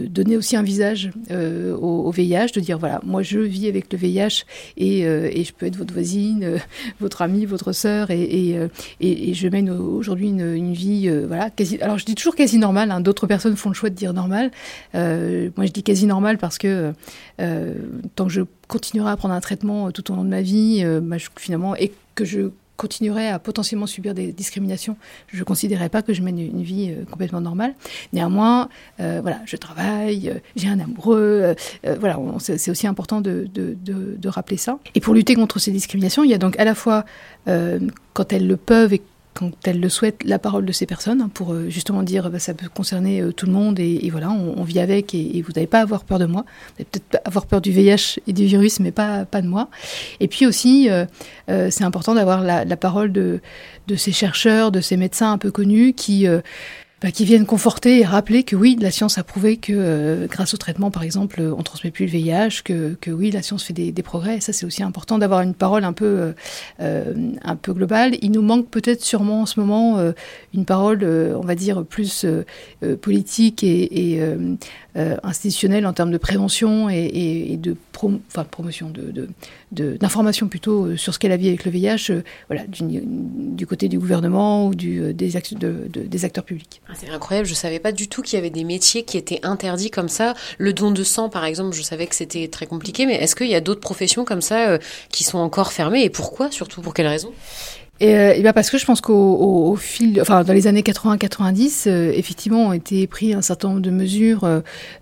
[0.08, 4.45] donner aussi un visage au, VIH, de dire, voilà, moi, je vis avec le VIH
[4.78, 5.04] et,
[5.43, 6.58] je peux être votre voisine,
[7.00, 8.58] votre amie, votre sœur, et,
[9.00, 13.28] je mène aujourd'hui une, vie, voilà, quasi, alors je dis toujours quasi normale, hein, d'autres
[13.28, 14.50] personnes font le choix de dire normale
[15.58, 16.94] moi je dis quasi normal parce que
[17.38, 21.18] tant que je continuerai à prendre un traitement tout au long de ma vie, bah,
[21.38, 26.14] finalement, et que je continuerais à potentiellement subir des discriminations, je ne considérais pas que
[26.14, 27.76] je mène une vie euh, complètement normale.
[28.12, 31.56] Néanmoins, euh, voilà, je travaille, euh, j'ai un amoureux,
[32.00, 34.80] voilà, c'est aussi important de, de, de, rappeler ça.
[34.96, 37.06] Et pour lutter contre ces discriminations, il y a donc à la fois,
[37.46, 39.02] quand elles le peuvent et
[39.34, 42.54] quand elles le souhaitent, la parole de ces personnes pour euh, justement dire bah, ça
[42.54, 45.80] peut concerner euh, tout le monde et, voilà, on, vit avec et, vous n'avez pas
[45.80, 46.44] à avoir peur de moi.
[46.44, 49.70] Vous allez peut-être avoir peur du VIH et du virus, mais pas, pas de moi.
[50.20, 51.06] Et puis aussi, euh,
[51.48, 53.39] c'est important d'avoir la, la, parole de,
[53.88, 56.28] de ces chercheurs, de ces médecins un peu connus qui
[57.02, 60.54] bah, qui viennent conforter et rappeler que oui, la science a prouvé que euh, grâce
[60.54, 63.74] au traitement, par exemple, on transmet plus le VIH, que, que oui, la science fait
[63.74, 64.38] des, des progrès.
[64.38, 66.32] Et ça, c'est aussi important d'avoir une parole un peu, euh,
[66.80, 68.18] euh, un peu globale.
[68.22, 69.98] Il nous manque peut-être sûrement en ce moment
[70.54, 72.26] une parole, on va dire, plus
[73.02, 74.36] politique et, et
[75.24, 77.76] institutionnelle en termes de prévention et, et, et de
[78.30, 79.28] enfin, promotion, de,
[79.72, 84.00] d'information plutôt sur ce qu'est la vie avec le VIH, voilà, du, du, côté du
[84.00, 86.82] gouvernement ou du, des, de, des acteurs publics.
[86.92, 89.40] Ah, c'est incroyable, je savais pas du tout qu'il y avait des métiers qui étaient
[89.44, 90.34] interdits comme ça.
[90.58, 93.48] Le don de sang, par exemple, je savais que c'était très compliqué, mais est-ce qu'il
[93.48, 94.78] y a d'autres professions comme ça euh,
[95.10, 97.32] qui sont encore fermées et pourquoi Surtout pour quelles raisons
[98.02, 102.12] et, euh, ben parce que je pense qu'au fil, enfin dans les années 80-90, euh,
[102.16, 104.44] effectivement ont été pris un certain nombre de mesures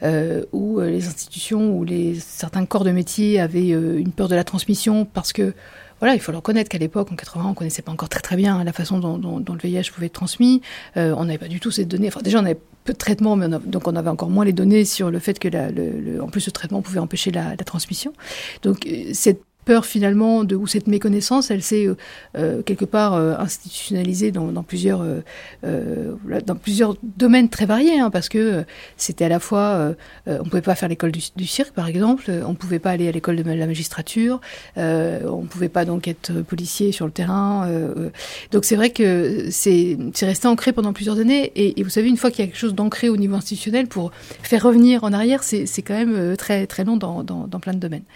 [0.04, 4.43] euh, où les institutions ou les certains corps de métier avaient une peur de la
[4.43, 5.54] transmission parce que
[5.99, 8.35] voilà, il faut le reconnaître qu'à l'époque, en 80, on connaissait pas encore très très
[8.35, 10.62] bien la façon dont, le VIH pouvait être transmis.
[10.97, 12.07] Euh, on n'avait pas du tout ces données.
[12.07, 14.85] Enfin, déjà, on avait peu de traitements, mais donc on avait encore moins les données
[14.85, 18.13] sur le fait que, la, le, en plus, ce traitement pouvait empêcher la, la transmission.
[18.63, 21.95] Donc, euh, cette peur finalement de ou cette méconnaissance, elle s'est euh,
[22.36, 25.05] euh, quelque part euh, institutionnalisée dans, plusieurs
[25.62, 28.63] dans plusieurs domaines très variés, hein, parce que
[28.97, 29.93] c'était à la fois
[30.25, 33.36] on pouvait pas faire l'école du, cirque par exemple, on pouvait pas aller à l'école
[33.36, 34.41] de la magistrature,
[34.75, 37.69] on pouvait pas donc être policier sur le terrain.
[38.51, 42.32] donc c'est vrai que c'est resté ancré pendant plusieurs années et, vous savez une fois
[42.32, 45.67] qu'il y a quelque chose d'ancré au niveau institutionnel pour faire revenir en arrière, c'est
[45.67, 48.08] c'est quand même très très long dans, dans, dans plein de domaines.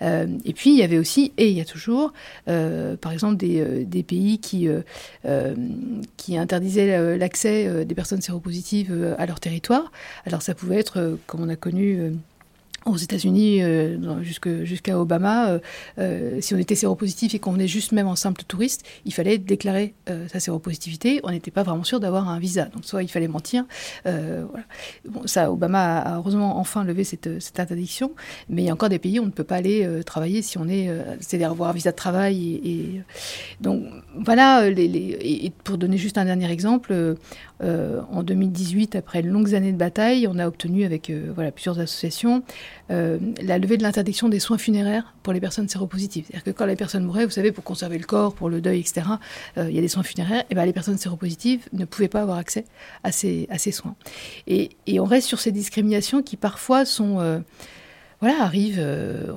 [0.00, 0.99] et puis il y avait
[1.36, 2.12] et il y a toujours,
[2.48, 5.54] euh, par exemple, des, euh, pays qui, euh,
[6.16, 9.92] qui interdisaient l'accès des personnes séropositives à leur territoire.
[10.26, 12.12] Alors ça pouvait être, comme on a connu
[12.86, 15.58] aux États-Unis euh, jusqu'à Obama, euh,
[15.98, 19.38] euh, si on était séropositif et qu'on venait juste même en simple touriste, il fallait
[19.38, 19.94] déclarer
[20.32, 21.20] sa séropositivité.
[21.24, 22.66] On n'était pas vraiment sûr d'avoir un visa.
[22.66, 23.64] Donc soit il fallait mentir.
[24.04, 25.50] Voilà.
[25.50, 28.12] Obama a, heureusement enfin levé cette, cette, interdiction.
[28.48, 30.58] Mais il y a encore des pays où on ne peut pas aller travailler si
[30.58, 30.90] on est,
[31.20, 32.60] c'est-à-dire avoir un visa de travail.
[32.64, 33.02] Et,
[33.60, 34.66] donc voilà.
[34.68, 37.16] Et pour donner juste un dernier exemple,
[37.62, 42.42] en 2018, après longues années de bataille, on a obtenu avec voilà plusieurs associations
[42.90, 46.24] euh, la levée de l'interdiction des soins funéraires pour les personnes séropositives.
[46.26, 48.80] C'est-à-dire que quand les personnes mouraient, vous savez, pour conserver le corps, pour le deuil,
[48.80, 49.06] etc.,
[49.58, 52.22] euh, il y a des soins funéraires, et ben les personnes séropositives ne pouvaient pas
[52.22, 52.64] avoir accès
[53.04, 53.94] à ces, soins.
[54.46, 57.20] Et, et on reste sur ces discriminations qui parfois sont...
[57.20, 57.40] Euh,
[58.20, 58.76] voilà, arrive.
[58.78, 59.32] Euh,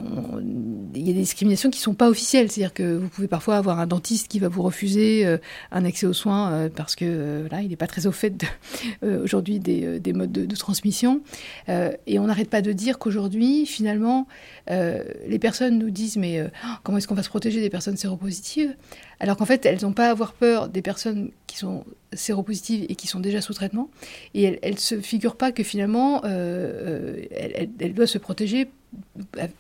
[0.94, 3.80] il y a des discriminations qui sont pas officielles, c'est-à-dire que vous pouvez parfois avoir
[3.80, 5.38] un dentiste qui va vous refuser euh,
[5.72, 8.44] un accès aux soins euh, parce que là, il n'est pas très au fait
[9.02, 11.22] aujourd'hui des, des, modes de, de transmission.
[11.68, 14.28] et on n'arrête pas de dire qu'aujourd'hui, finalement,
[14.68, 16.44] les personnes nous disent mais
[16.84, 18.76] comment est-ce qu'on va se protéger des personnes séropositives?
[19.24, 22.96] Alors qu'en fait, elles n'ont pas à avoir peur des personnes qui sont séropositives et
[22.96, 23.90] qui sont déjà sous traitement,
[24.34, 28.68] et elles ne se figurent pas que finalement, euh, elle, elle, doit se protéger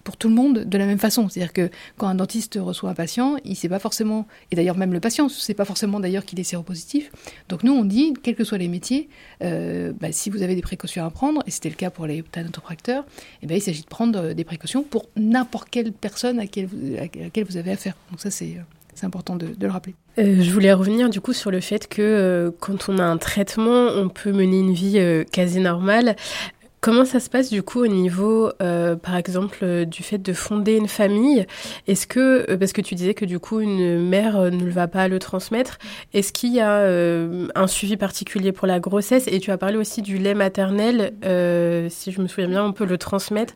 [0.04, 1.30] pour tout le monde de la même façon.
[1.30, 4.76] C'est-à-dire que quand un dentiste reçoit un patient, il ne sait pas forcément, et d'ailleurs
[4.76, 7.10] même le patient ne sait pas forcément d'ailleurs qu'il est séropositif.
[7.48, 9.08] Donc nous, on dit, quels que soient les métiers,
[9.44, 12.22] euh, bah, si vous avez des précautions à prendre, et c'était le cas pour les
[12.22, 13.06] thanatopracteurs,
[13.42, 16.98] eh ben, il s'agit de prendre des précautions pour n'importe quelle personne à laquelle vous,
[16.98, 17.96] à laquelle vous avez affaire.
[18.12, 18.58] Donc ça, c'est
[18.96, 19.96] c'est important de, le rappeler.
[20.20, 23.18] Euh, je voulais revenir du coup sur le fait que euh, quand on a un
[23.18, 26.16] traitement, on peut mener une vie euh, quasi normale.
[26.82, 30.90] Comment ça se passe du coup au niveau, par exemple, du fait de fonder une
[30.90, 31.46] famille?
[31.88, 35.18] Est-ce que, parce que tu disais que du coup une mère ne va pas le
[35.18, 35.78] transmettre,
[36.14, 39.30] est-ce qu'il y a un suivi particulier pour la grossesse?
[39.32, 41.14] Et tu as parlé aussi du lait maternel,
[41.90, 43.54] si je me souviens bien, on peut le transmettre.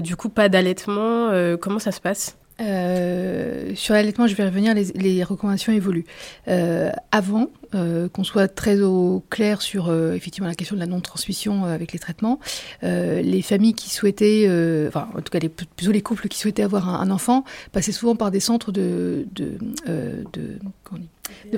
[0.00, 1.28] du coup, pas d'allaitement,
[1.60, 2.38] comment ça se passe?
[2.60, 6.06] Euh, sur l'allaitement, je vais revenir, les, recommandations évoluent.
[6.48, 11.64] Euh, avant euh, qu'on soit très au clair sur effectivement la question de la non-transmission
[11.64, 12.38] avec les traitements,
[12.82, 14.46] les familles qui souhaitaient,
[14.88, 18.16] enfin en tout cas les, plutôt les couples qui souhaitaient avoir un, enfant, passaient souvent
[18.16, 20.58] par des centres de, de, de De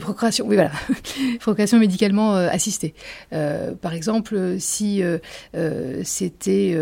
[0.01, 0.71] procréation, oui, voilà.
[1.41, 2.95] procréation médicalement euh, assistée.
[3.33, 5.19] Euh, par exemple, si euh,
[6.05, 6.77] c'était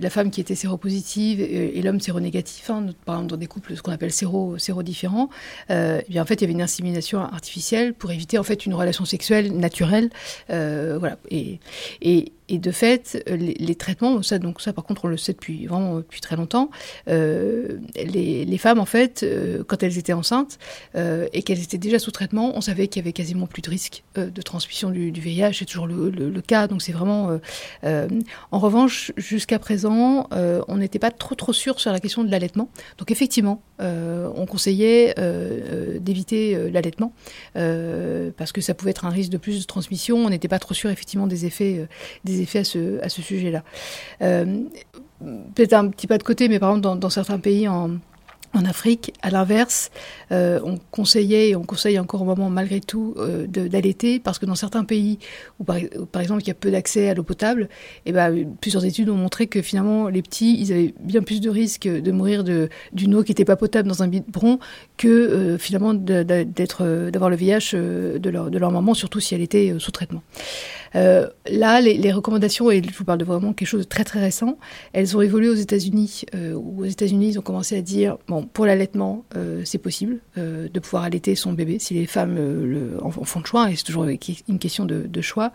[0.00, 3.82] la femme qui était séropositive et, l'homme séronégatif, hein, par exemple dans des couples ce
[3.82, 5.28] qu'on appelle séro, sérodifferents,
[5.70, 8.74] eh bien en fait il y avait une insémination artificielle pour éviter en fait une
[8.74, 10.10] relation sexuelle naturelle,
[10.48, 11.18] voilà.
[11.30, 11.60] Et,
[12.48, 15.96] et de fait, les, traitements, ça, donc ça par contre on le sait depuis vraiment
[15.96, 16.70] depuis très longtemps,
[17.08, 20.58] euh, les, femmes en fait, euh, quand elles étaient enceintes
[20.96, 23.70] euh, et qu'elles étaient déjà sous traitement, on savait qu'il y avait quasiment plus de
[23.70, 27.38] risque euh, de transmission du, VIH, c'est toujours le, le, cas, donc c'est vraiment.
[27.84, 28.08] Euh,
[28.52, 32.70] en revanche, jusqu'à présent, on n'était pas trop trop sûr sur la question de l'allaitement.
[32.98, 35.14] Donc effectivement, on conseillait
[36.00, 37.12] d'éviter l'allaitement
[37.54, 40.18] parce que ça pouvait être un risque de plus de transmission.
[40.18, 41.86] On n'était pas trop sûr effectivement des effets
[42.24, 43.62] des effets à ce, à ce sujet-là.
[44.22, 44.62] Euh,
[45.56, 47.98] Peut-être un petit pas de côté, mais par exemple, dans, dans certains pays en,
[48.54, 49.90] en Afrique, à l'inverse,
[50.32, 54.46] euh, on conseillait et on conseille encore au moment malgré tout euh, d'allaiter parce que
[54.46, 55.18] dans certains pays
[55.58, 55.76] où par,
[56.20, 57.68] exemple il y a peu d'accès à l'eau potable,
[58.06, 61.40] et eh ben, plusieurs études ont montré que finalement les petits ils avaient bien plus
[61.40, 64.58] de risques de mourir d'une eau qui n'était pas potable dans un biberon
[64.96, 69.74] que euh, finalement d'avoir le VIH de leur, de leur maman, surtout si elle était
[69.78, 70.22] sous traitement.
[70.94, 74.20] Là, les, les, recommandations, et je vous parle de vraiment quelque chose de très très
[74.20, 74.58] récent,
[74.92, 76.24] elles ont évolué aux États-Unis.
[76.34, 80.68] Euh, aux États-Unis, ils ont commencé à dire bon, pour l'allaitement, euh, c'est possible euh,
[80.72, 83.84] de pouvoir allaiter son bébé si les femmes le, en, font le choix, et c'est
[83.84, 85.52] toujours une question de, choix.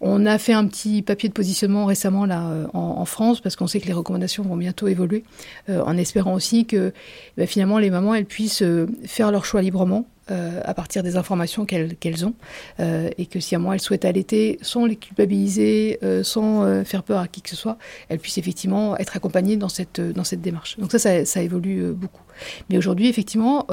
[0.00, 3.66] On a fait un petit papier de positionnement récemment là en, en France parce qu'on
[3.66, 5.24] sait que les recommandations vont bientôt évoluer,
[5.68, 6.92] en espérant aussi que
[7.36, 8.64] bah, finalement les mamans elles puissent
[9.04, 12.34] faire leur choix librement euh, à partir des informations qu'elles ont,
[12.80, 17.02] euh, et que si à moi elles souhaitent allaiter sans les culpabiliser, euh, sans faire
[17.02, 20.40] peur à qui que ce soit, elles puissent effectivement être accompagnées dans cette, dans cette
[20.40, 20.78] démarche.
[20.78, 22.22] Donc ça, ça, évolue beaucoup.
[22.68, 23.66] Mais aujourd'hui, effectivement,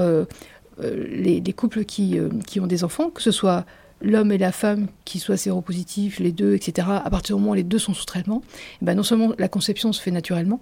[0.80, 3.66] les, les, couples qui, qui ont des enfants, que ce soit
[4.02, 7.56] l'homme et la femme qui soient séropositifs, les deux, etc., à partir du moment où
[7.56, 8.42] les deux sont sous traitement,
[8.82, 10.62] eh ben non seulement la conception se fait naturellement,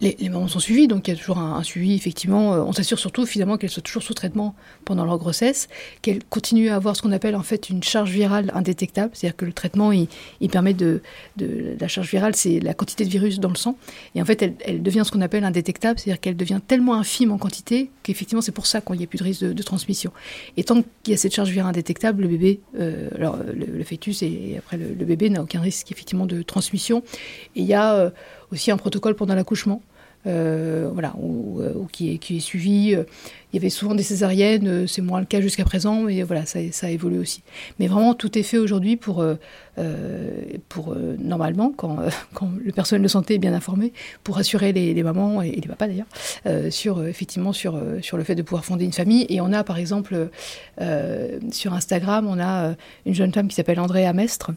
[0.00, 2.54] les, mamans sont suivies, donc il y a toujours un, suivi, effectivement.
[2.54, 5.68] Euh, on s'assure surtout, finalement, qu'elles soient toujours sous traitement pendant leur grossesse,
[6.02, 9.10] qu'elles continuent à avoir ce qu'on appelle, en fait, une charge virale indétectable.
[9.14, 10.08] C'est-à-dire que le traitement, il,
[10.50, 11.00] permet de,
[11.80, 13.76] La charge virale, c'est la quantité de virus dans le sang.
[14.14, 17.38] Et en fait, elle, devient ce qu'on appelle indétectable, c'est-à-dire qu'elle devient tellement infime en
[17.38, 20.12] quantité qu'effectivement, c'est pour ça qu'il n'y a plus de risque de, transmission.
[20.58, 24.22] Et tant qu'il y a cette charge virale indétectable, le bébé, euh, alors le, fœtus
[24.22, 27.02] et après le, le bébé n'a aucun risque, effectivement, de transmission.
[27.56, 27.94] Et il y a...
[27.94, 28.10] Euh,
[28.54, 29.82] aussi un protocole pendant l'accouchement,
[30.26, 32.96] euh, voilà, ou, ou qui, est, qui est suivi.
[33.54, 36.44] Il y avait souvent des césariennes, euh, c'est moins le cas jusqu'à présent, mais voilà,
[36.44, 37.44] ça, ça, a évolué aussi.
[37.78, 39.36] Mais vraiment, tout est fait aujourd'hui pour, euh,
[40.68, 41.98] pour euh, normalement, quand,
[42.34, 43.92] quand, le personnel de santé est bien informé,
[44.24, 48.42] pour assurer les, mamans et, les papas d'ailleurs, sur effectivement sur, sur le fait de
[48.42, 49.24] pouvoir fonder une famille.
[49.28, 50.30] Et on a par exemple
[51.52, 52.74] sur Instagram, on a
[53.06, 54.50] une jeune femme qui s'appelle André Amestre,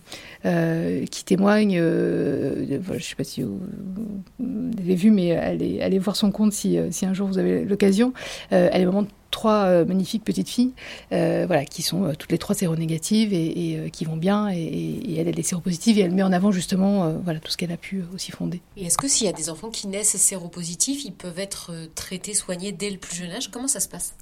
[0.44, 3.60] qui témoigne, je ne sais pas si vous,
[4.40, 7.64] vous avez vu, mais allez, allez voir son compte si, si un jour vous avez
[7.64, 8.14] l'occasion.
[8.88, 10.72] Vraiment trois euh, magnifiques petites filles,
[11.12, 14.50] euh, voilà, qui sont euh, toutes les trois séronégatives et, et euh, qui vont bien.
[14.50, 17.58] Et, et, elle, elle est séropositive et elle met en avant justement, voilà, tout ce
[17.58, 18.62] qu'elle a pu aussi fonder.
[18.78, 22.34] Et est-ce que s'il y a des enfants qui naissent séropositifs, ils peuvent être traités,
[22.34, 23.50] soignés dès le plus jeune âge?
[23.52, 24.16] Comment ça se passe?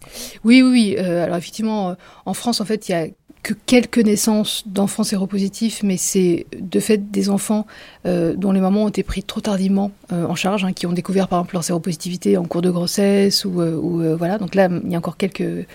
[0.44, 0.98] Oui, oui, oui.
[0.98, 3.08] alors effectivement, en France, en fait, il y a
[3.46, 7.68] que quelques naissances d'enfants séropositifs, mais c'est de fait des enfants
[8.08, 10.94] euh, dont les mamans ont été pris trop tardivement euh, en charge, hein, qui ont
[10.94, 14.40] découvert par exemple leur séropositivité en cours de grossesse ou, euh, voilà.
[14.40, 15.68] Donc là, il y a encore quelques.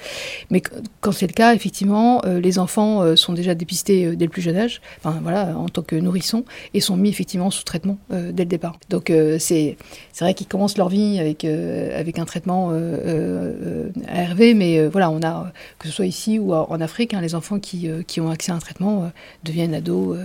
[0.50, 0.64] Mais
[1.00, 4.80] quand c'est le cas, effectivement, les enfants sont déjà dépistés dès le plus jeune âge,
[4.98, 8.80] enfin voilà, en tant que nourrissons, et sont mis effectivement sous traitement dès le départ.
[8.88, 9.76] Donc c'est
[10.12, 15.52] c'est vrai qu'ils commencent leur vie avec avec un traitement ARV, mais voilà, on a
[15.78, 18.52] que ce soit ici ou en Afrique, hein, les enfants qui, euh, qui, ont accès
[18.52, 19.08] à un traitement euh,
[19.44, 20.18] deviennent ados,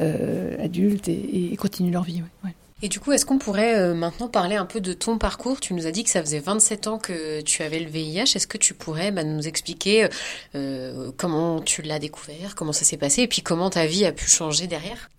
[0.00, 2.22] euh, adultes et, continuent leur vie.
[2.82, 5.60] Et du coup, est-ce qu'on pourrait maintenant parler un peu de ton parcours?
[5.60, 8.36] Tu nous as dit que ça faisait 27 ans que tu avais le VIH.
[8.36, 10.08] Est-ce que tu pourrais bah, nous expliquer
[11.18, 14.26] comment tu l'as découvert, comment ça s'est passé, et puis comment ta vie a pu
[14.26, 15.10] changer derrière?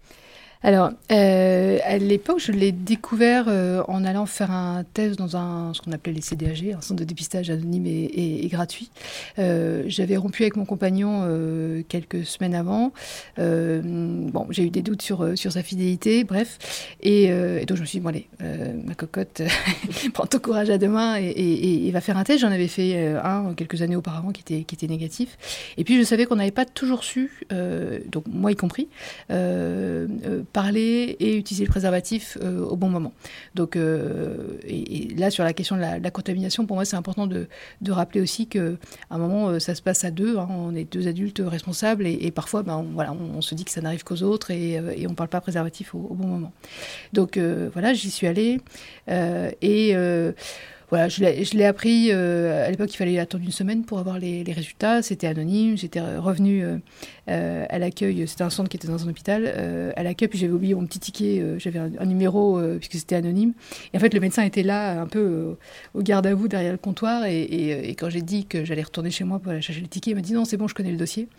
[0.64, 5.74] Alors, euh, à l'époque, je l'ai découvert euh, en allant faire un test dans un,
[5.74, 8.92] ce qu'on appelait les CDAG, un centre de dépistage anonyme et, et, et gratuit.
[9.40, 12.94] Euh, J'avais rompu avec mon compagnon euh, quelques semaines avant.
[13.40, 16.60] Euh, bon, j'ai eu des doutes sur, sur sa fidélité, bref.
[17.02, 18.28] Et, et, donc, je me suis dit, bon, allez,
[18.86, 19.42] ma cocotte,
[20.14, 22.42] prends ton courage à et, et va faire un test.
[22.42, 25.38] J'en avais fait un quelques années auparavant qui était, qui était négatif.
[25.78, 27.48] Et puis, je savais qu'on n'avait pas toujours su,
[28.12, 28.88] donc moi y compris,
[30.52, 33.14] parler et utiliser le préservatif au bon moment.
[33.56, 37.48] Donc, et, là, sur la question de la, contamination, pour moi, c'est important de,
[37.82, 38.62] de, rappeler aussi qu'à
[39.10, 40.38] un moment, ça se passe à deux.
[40.38, 40.48] Hein.
[40.50, 43.82] on est deux adultes responsables et, parfois, ben, on, voilà, on, se dit que ça
[43.82, 46.52] n'arrive qu'aux autres et, et on ne parle pas préservatif au, au, bon moment.
[47.14, 48.60] Donc, voilà, j'y suis allée
[49.08, 49.96] et
[50.92, 52.10] voilà, je l'ai appris.
[52.12, 55.02] Euh, à l'époque, il fallait attendre une semaine pour avoir les, résultats.
[55.02, 55.78] C'était anonyme.
[55.78, 56.78] J'étais revenu euh,
[57.30, 58.28] euh, à l'accueil.
[58.28, 59.48] C'était un centre qui était dans un hôpital.
[59.96, 61.42] à l'accueil, puis j'avais oublié mon petit ticket.
[61.60, 63.54] j'avais un, numéro puisque c'était anonyme.
[63.94, 65.56] Et en fait, le médecin était là, un peu
[65.94, 67.24] au garde à vous derrière le comptoir.
[67.24, 70.16] Et, quand j'ai dit que j'allais retourner chez moi pour aller chercher le ticket, il
[70.16, 71.30] m'a dit non, c'est bon, je connais le dossier.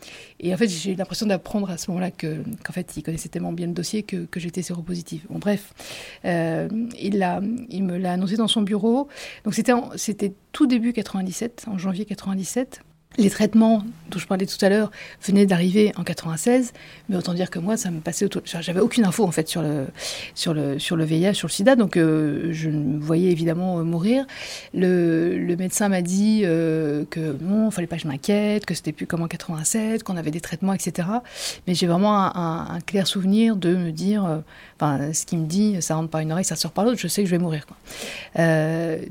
[0.40, 3.52] Et en fait, j'ai eu l'impression d'apprendre à ce moment-là qu'en fait, il connaissait tellement
[3.52, 5.24] bien le dossier que, j'étais séropositive.
[5.28, 5.74] Bon, bref,
[6.24, 9.08] il me l'a annoncé dans son bureau.
[9.44, 12.82] Donc c'était tout début 97, en janvier 97.
[13.18, 14.90] Les traitements dont je parlais tout à l'heure
[15.22, 16.72] venaient d'arriver en 96,
[17.08, 18.42] mais autant dire que moi, ça me passait autour.
[18.44, 19.86] J'avais aucune info en fait sur le
[20.34, 23.82] sur le sur le VIH, sur le SIDA, donc euh, je me voyais évidemment euh,
[23.82, 24.26] mourir.
[24.74, 28.92] Le, médecin m'a dit euh, que non, il fallait pas que je m'inquiète, que c'était
[28.92, 31.08] plus comme en 87, qu'on avait des traitements, etc.
[31.66, 34.42] Mais j'ai vraiment un, clair souvenir de me dire,
[34.76, 36.98] enfin, ce qui me dit, ça rentre par une oreille, ça sort par l'autre.
[36.98, 37.66] Je sais que je vais mourir.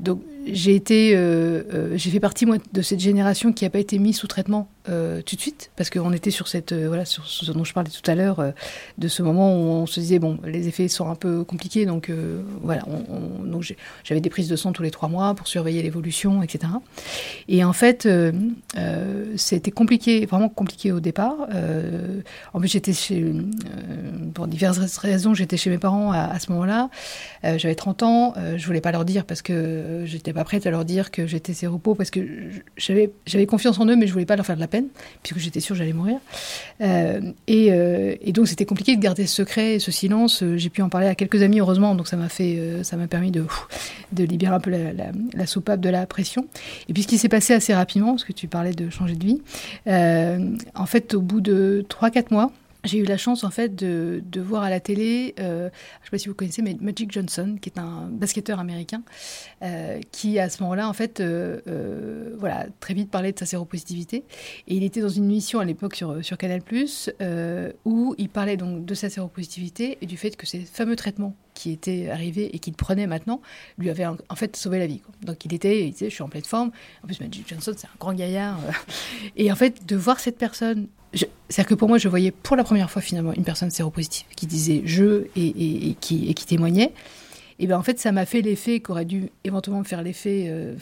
[0.00, 3.78] Donc j'ai été, euh, euh, j'ai fait partie moi de cette génération qui n'a pas
[3.78, 7.26] été mise sous traitement euh, tout de suite, parce qu'on était sur cette, voilà, sur
[7.26, 8.52] ce dont je parlais tout à l'heure,
[8.98, 12.10] de ce moment où on se disait bon, les effets sont un peu compliqués, donc
[12.62, 16.42] voilà, on, donc j'avais des prises de sang tous les trois mois pour surveiller l'évolution,
[16.42, 16.72] etc.
[17.48, 18.08] Et en fait,
[19.36, 21.36] c'était compliqué, vraiment compliqué au départ.
[22.52, 23.32] en plus, j'étais chez,
[24.34, 26.90] pour diverses raisons, j'étais chez mes parents à, à ce moment-là.
[27.42, 30.84] j'avais 30 ans, je voulais pas leur dire parce que j'étais pas prête à leur
[30.84, 32.20] dire que j'étais séropo parce que
[32.76, 34.88] j'avais, j'avais confiance en eux, mais je voulais pas leur faire de la peine,
[35.22, 36.18] puisque j'étais sûre que j'allais mourir.
[36.80, 40.42] Euh, et, euh, et, donc c'était compliqué de garder ce secret, ce silence.
[40.56, 43.06] J'ai pu en parler à quelques amis, heureusement, donc ça m'a fait, euh, ça m'a
[43.06, 43.44] permis de,
[44.12, 46.46] de libérer un peu la, la, soupape de la pression.
[46.88, 49.24] Et puis ce qui s'est passé assez rapidement, parce que tu parlais de changer de
[49.24, 49.42] vie,
[49.86, 52.50] en fait, au bout de 3-4 mois,
[52.84, 56.10] j'ai eu la chance en fait de, voir à la télé, euh, je ne sais
[56.10, 59.02] pas si vous connaissez, mais Magic Johnson, qui est un basketteur américain,
[59.62, 64.24] euh, qui à ce moment-là en fait, euh, voilà, très vite parlait de sa séropositivité.
[64.66, 66.62] Et il était dans une émission à l'époque sur, sur Canal+,
[67.84, 71.70] où il parlait donc de sa séropositivité et du fait que ces fameux traitements qui
[71.70, 73.40] étaient arrivés et qu'il prenait maintenant
[73.78, 75.00] lui avaient en, fait sauvé la vie.
[75.22, 76.72] Donc il était, il disait, je suis en pleine forme.
[77.04, 78.58] En plus, Magic Johnson, c'est un grand gaillard.
[79.36, 80.88] et en fait, de voir cette personne
[81.50, 84.46] c'est-à-dire que pour moi, je voyais pour la première fois finalement une personne séropositive qui
[84.46, 86.94] disait je et, qui, et qui témoignait.
[87.62, 90.74] Et bien en fait, ça m'a fait l'effet qu'aurait dû éventuellement me faire l'effet, euh,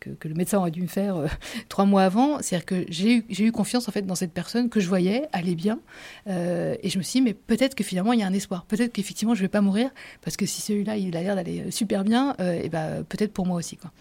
[0.00, 1.26] que, le médecin aurait dû me faire euh,
[1.68, 2.40] trois mois avant.
[2.40, 5.80] C'est-à-dire que j'ai eu, confiance en fait dans cette personne que je voyais aller bien,
[6.26, 8.64] euh, et je me suis dit mais peut-être que finalement il y a un espoir,
[8.64, 9.90] peut-être qu'effectivement je vais pas mourir
[10.22, 13.58] parce que si celui-là il a l'air d'aller super bien, et ben peut-être pour moi
[13.58, 13.92] aussi quoi.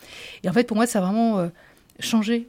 [0.44, 1.50] Et en fait pour moi ça a vraiment
[2.00, 2.48] changé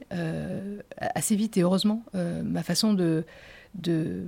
[0.99, 3.25] assez vite et heureusement ma façon de,
[3.75, 4.23] de,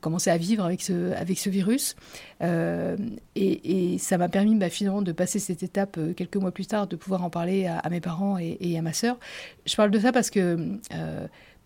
[0.00, 1.96] commencer à vivre avec ce, avec ce virus.
[2.42, 2.96] Euh,
[3.36, 6.96] et, ça m'a permis bah, finalement de passer cette étape quelques mois plus tard, de
[6.96, 9.18] pouvoir en parler à, mes parents et, et, à ma sœur.
[9.66, 10.78] Je parle de ça parce que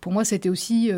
[0.01, 0.91] pour moi, c'était aussi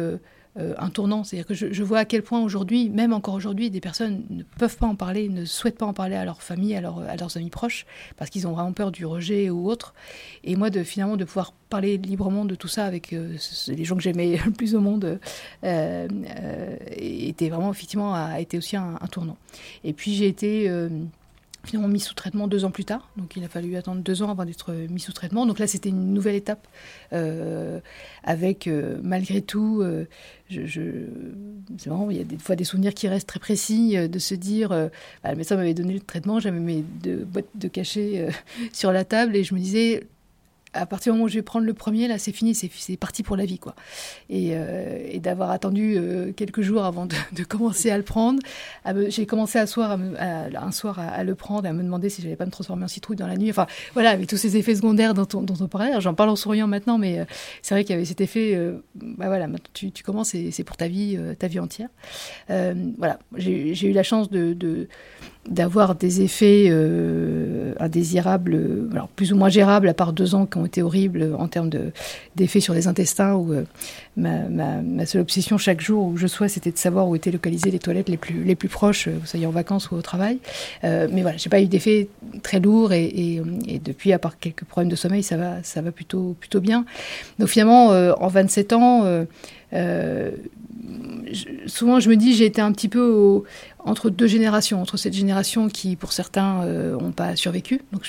[0.57, 1.23] euh, un tournant.
[1.23, 4.75] C'est-à-dire que je, vois à quel point aujourd'hui, même encore aujourd'hui, des personnes ne peuvent
[4.75, 7.85] pas en parler, ne souhaitent pas en parler à leur famille, à, leurs amis proches,
[8.17, 9.93] parce qu'ils ont vraiment peur du rejet ou autre.
[10.43, 13.37] Et moi, de, finalement, de pouvoir parler librement de tout ça avec euh,
[13.67, 15.19] les gens que j'aimais le plus au monde,
[15.63, 16.07] euh,
[16.97, 19.37] était vraiment, effectivement, a, été aussi un, un tournant.
[19.83, 20.69] Et puis j'ai été
[21.63, 23.09] finalement mis sous traitement deux ans plus tard.
[23.17, 25.45] Donc il a fallu attendre deux ans avant d'être mis sous traitement.
[25.45, 26.67] Donc là, c'était une nouvelle étape
[27.13, 27.79] euh,
[28.23, 30.05] avec, euh, malgré tout, euh,
[30.49, 34.35] c'est marrant, il y a des fois des souvenirs qui restent très précis de se
[34.35, 38.27] dire, le médecin m'avait donné le traitement, j'avais mes deux boîtes de cachet
[38.73, 40.03] sur la table et je me disais,
[40.73, 43.23] à partir du moment où je vais prendre le premier, là, c'est fini, c'est parti
[43.23, 43.75] pour la vie, quoi.
[44.29, 48.39] Et, euh, d'avoir attendu euh, quelques jours avant de, commencer à le prendre,
[49.09, 52.85] j'ai commencé un soir à, le prendre, à me demander si j'allais pas me transformer
[52.85, 53.49] en citrouille dans la nuit.
[53.49, 55.99] Enfin, voilà, avec tous ces effets secondaires dont on, dont on parlait.
[55.99, 57.25] J'en parle en souriant maintenant, mais euh,
[57.61, 58.57] c'est vrai qu'il y avait cet effet.
[58.95, 61.89] bah voilà, tu, tu commences, c'est pour ta vie, ta vie entière.
[62.47, 64.29] voilà, j'ai eu la chance
[65.47, 66.69] d'avoir des effets
[67.79, 71.69] indésirables, alors plus ou moins gérables, à part deux ans ont été horribles en termes
[72.35, 73.63] d'effets sur les intestins, où euh,
[74.17, 77.79] ma, seule obsession chaque jour où je sois, c'était de savoir où étaient localisées les
[77.79, 80.39] toilettes les plus, les plus proches, euh, que ce soit en vacances ou au travail.
[80.83, 82.07] Euh, mais voilà, j'ai pas eu d'effets
[82.43, 83.41] très lourds et,
[83.83, 86.85] depuis, à part quelques problèmes de sommeil, ça va, ça va plutôt, plutôt bien.
[87.39, 89.25] Donc finalement, euh, en 27 ans, euh,
[91.65, 93.43] souvent je me dis j'ai été un petit peu
[93.83, 97.81] entre deux générations, entre cette génération qui, pour certains, n'ont pas survécu.
[97.91, 98.07] Donc,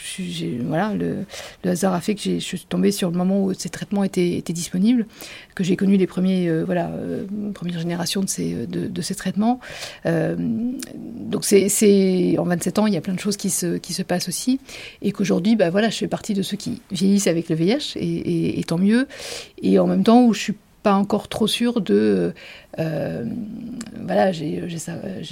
[0.67, 1.25] voilà, le,
[1.65, 5.07] hasard a fait que je suis tombée sur le moment où ces traitements étaient, disponibles,
[5.55, 6.91] que j'ai connu les premiers, voilà,
[7.55, 9.61] premières générations de ces, traitements.
[10.05, 14.03] donc, c'est en 27 ans, il y a plein de choses qui se, qui se
[14.03, 14.61] passent aussi,
[15.01, 18.59] et qu'aujourd'hui, bah, voilà, je fais partie de ceux qui vieillissent avec le VIH, et,
[18.61, 19.09] et tant mieux.
[19.63, 22.35] Et en même temps, où je suis pas encore trop sûre de.
[22.79, 23.25] Euh,
[24.05, 24.61] voilà, j'ai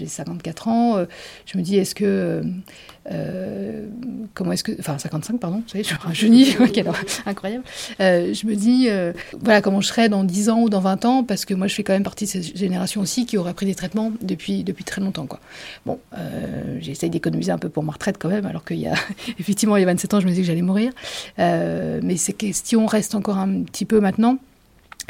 [0.06, 0.96] 54 ans.
[0.96, 1.04] Euh,
[1.46, 2.42] je me dis, est-ce que.
[3.10, 3.86] Euh,
[4.34, 4.72] comment est-ce que.
[4.78, 5.56] Enfin, 55, pardon.
[5.58, 6.34] Vous savez, je suis un jeune,
[7.26, 7.64] incroyable.
[7.98, 8.88] je me dis,
[9.40, 11.74] voilà, comment je serai dans 10 ans ou dans 20 ans, parce que moi, je
[11.74, 14.84] fais quand même partie de cette génération aussi qui aurait pris des traitements depuis, depuis
[14.84, 15.26] très longtemps.
[15.26, 15.40] Quoi.
[15.84, 15.98] Bon,
[16.78, 18.94] j'essaye d'économiser un peu pour ma retraite quand même, alors qu'il y a.
[19.40, 20.92] effectivement, il y a 27 ans, je me disais que j'allais mourir.
[21.38, 24.38] mais ces questions restent encore un petit peu maintenant.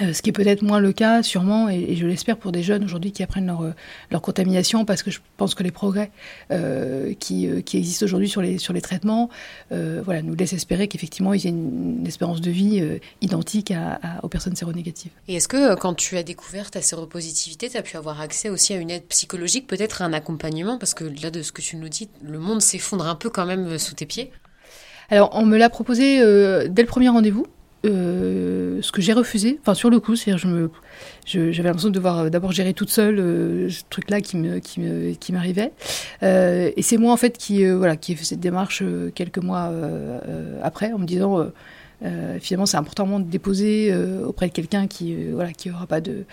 [0.00, 2.84] Euh, ce qui est peut-être moins le cas, sûrement, et, je l'espère pour des jeunes
[2.84, 3.74] aujourd'hui qui apprennent leur, euh,
[4.10, 6.10] leur, contamination, parce que je pense que les progrès
[6.50, 9.28] euh, qui, qui, existent aujourd'hui sur les, sur les traitements
[9.70, 12.82] voilà, nous laissent espérer qu'effectivement, il y a une, espérance de vie
[13.20, 15.12] identique à, aux personnes séronégatives.
[15.28, 18.72] Et est-ce que quand tu as découvert ta séropositivité, tu as pu avoir accès aussi
[18.72, 20.78] à une aide psychologique, peut-être à un accompagnement?
[20.78, 23.46] Parce que là, de ce que tu nous dis, le monde s'effondre un peu quand
[23.46, 24.30] même sous tes pieds.
[25.08, 26.18] Alors, on me l'a proposé
[26.68, 27.46] dès le premier rendez-vous.
[27.86, 30.68] Euh, ce que j'ai refusé, enfin sur le coup, c'est-à-dire je
[31.26, 34.36] j'avais l'impression de devoir euh, d'abord gérer toute seule euh, ce truc-là qui
[35.32, 35.72] m'arrivait,
[36.20, 38.82] et c'est moi en fait qui, voilà, qui ai fait cette démarche
[39.14, 39.72] quelques mois
[40.62, 41.46] après en me disant
[42.02, 45.86] euh, finalement, c'est important de déposer euh, auprès de quelqu'un qui euh, voilà qui aura
[45.86, 46.24] pas de,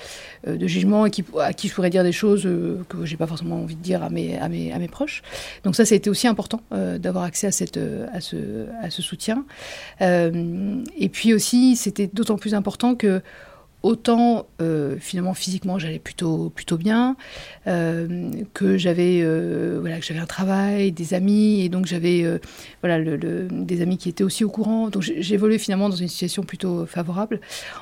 [0.48, 2.44] de jugement et qui, à qui je pourrais dire des choses
[2.90, 5.22] que j'ai pas forcément envie de dire à mes, à mes, à mes proches.
[5.64, 7.80] Donc ça, ça a été aussi important d'avoir accès à, cette,
[8.14, 9.46] à, ce, à ce soutien.
[10.02, 13.22] et puis aussi, c'était d'autant plus important que
[13.84, 17.16] autant euh, finalement physiquement j'allais plutôt plutôt bien
[17.68, 22.26] euh, que j'avais euh, voilà que j'avais un travail des amis et donc j'avais
[22.82, 26.86] voilà des amis qui étaient aussi au courant donc j'évoluais finalement dans une situation plutôt
[26.86, 27.40] favorable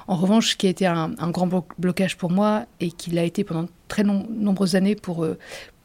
[0.08, 3.44] en revanche ce qui a été un, grand blocage pour moi et qui l'a été
[3.44, 5.26] pendant très nombreuses années pour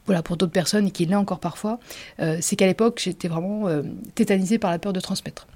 [0.06, 1.78] voilà, pour d'autres personnes et qui l'est encore parfois,
[2.40, 3.66] c'est qu'à l'époque, j'étais vraiment
[4.14, 5.46] tétanisée par la peur de transmettre.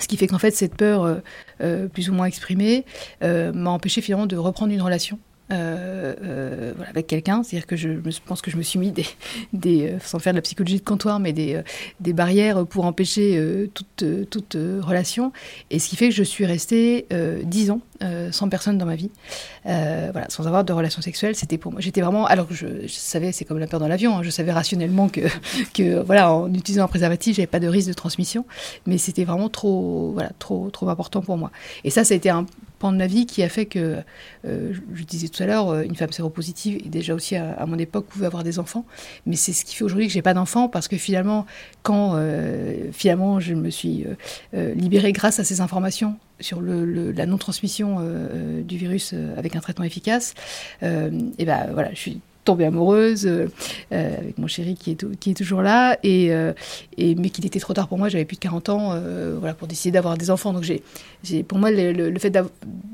[0.00, 1.16] Ce qui fait qu'en fait, cette peur, euh,
[1.60, 2.84] euh, plus ou moins exprimée,
[3.22, 5.18] euh, m'a empêché finalement de reprendre une relation
[5.50, 7.42] euh, euh, voilà, avec quelqu'un.
[7.42, 7.90] C'est-à-dire que je,
[8.26, 9.06] pense que je me suis mis des,
[9.52, 11.62] des euh, sans faire de la psychologie de comptoir, mais des,
[12.00, 15.32] des barrières pour empêcher toute, toute relation.
[15.70, 17.06] Et ce qui fait que je suis restée
[17.44, 17.80] dix ans
[18.30, 19.10] sans personne dans ma vie,
[19.64, 21.34] voilà, sans avoir de relation sexuelle.
[21.34, 24.18] C'était pour moi, j'étais vraiment, alors que je, savais, c'est comme la peur dans l'avion,
[24.18, 25.22] hein, je savais rationnellement que,
[25.74, 28.44] que voilà, en utilisant un préservatif, j'avais pas de risque de transmission,
[28.86, 31.50] mais c'était vraiment trop, voilà, trop, trop important pour moi.
[31.84, 32.46] Et ça, ça a été un
[32.78, 33.96] pan de ma vie qui a fait que,
[34.44, 37.78] euh, je disais tout à l'heure, euh, une femme séropositive, et déjà aussi à, mon
[37.78, 38.84] époque, pouvait avoir des enfants.
[39.26, 41.46] Mais c'est ce qui fait aujourd'hui que j'ai pas d'enfants, parce que finalement,
[41.82, 44.06] quand euh, finalement je me suis
[44.52, 47.98] libérée grâce à ces informations sur le, la non-transmission
[48.62, 50.34] du virus avec un traitement efficace,
[50.82, 53.46] et ben voilà, je suis tombée amoureuse euh,
[53.92, 56.54] euh, avec mon chéri qui est, qui est toujours là, et, euh,
[56.96, 58.94] et mais qu'il était trop tard pour moi, j'avais plus de 40 ans
[59.38, 60.52] voilà, pour décider d'avoir des enfants.
[60.54, 60.82] Donc j'ai,
[61.22, 62.42] j'ai, pour moi, le, fait de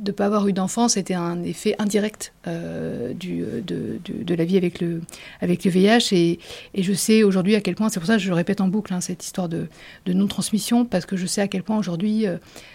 [0.04, 4.80] ne pas avoir eu d'enfants, c'était un effet indirect du, de, de, la vie avec
[4.80, 5.02] le,
[5.40, 6.38] avec le VIH, et,
[6.74, 8.92] et je sais aujourd'hui à quel point, c'est pour ça que je répète en boucle,
[8.92, 9.68] hein, cette histoire de,
[10.06, 12.26] de non-transmission, parce que je sais à quel point aujourd'hui,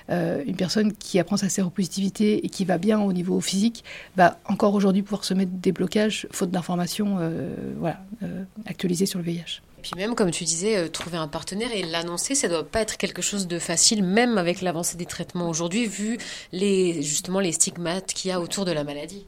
[0.09, 3.83] une personne qui apprend sa séropositivité et qui va bien au niveau physique,
[4.15, 9.07] va encore aujourd'hui pouvoir se mettre des blocages faute d'informations information euh, voilà, euh, actualisée
[9.07, 9.61] sur le VIH.
[9.79, 12.81] Et puis même, comme tu disais, euh, trouver un partenaire et l'annoncer, ça doit pas
[12.81, 16.17] être quelque chose de facile, même avec l'avancée des traitements aujourd'hui, vu
[16.51, 19.25] les, justement les stigmates qu'il y a autour de la maladie.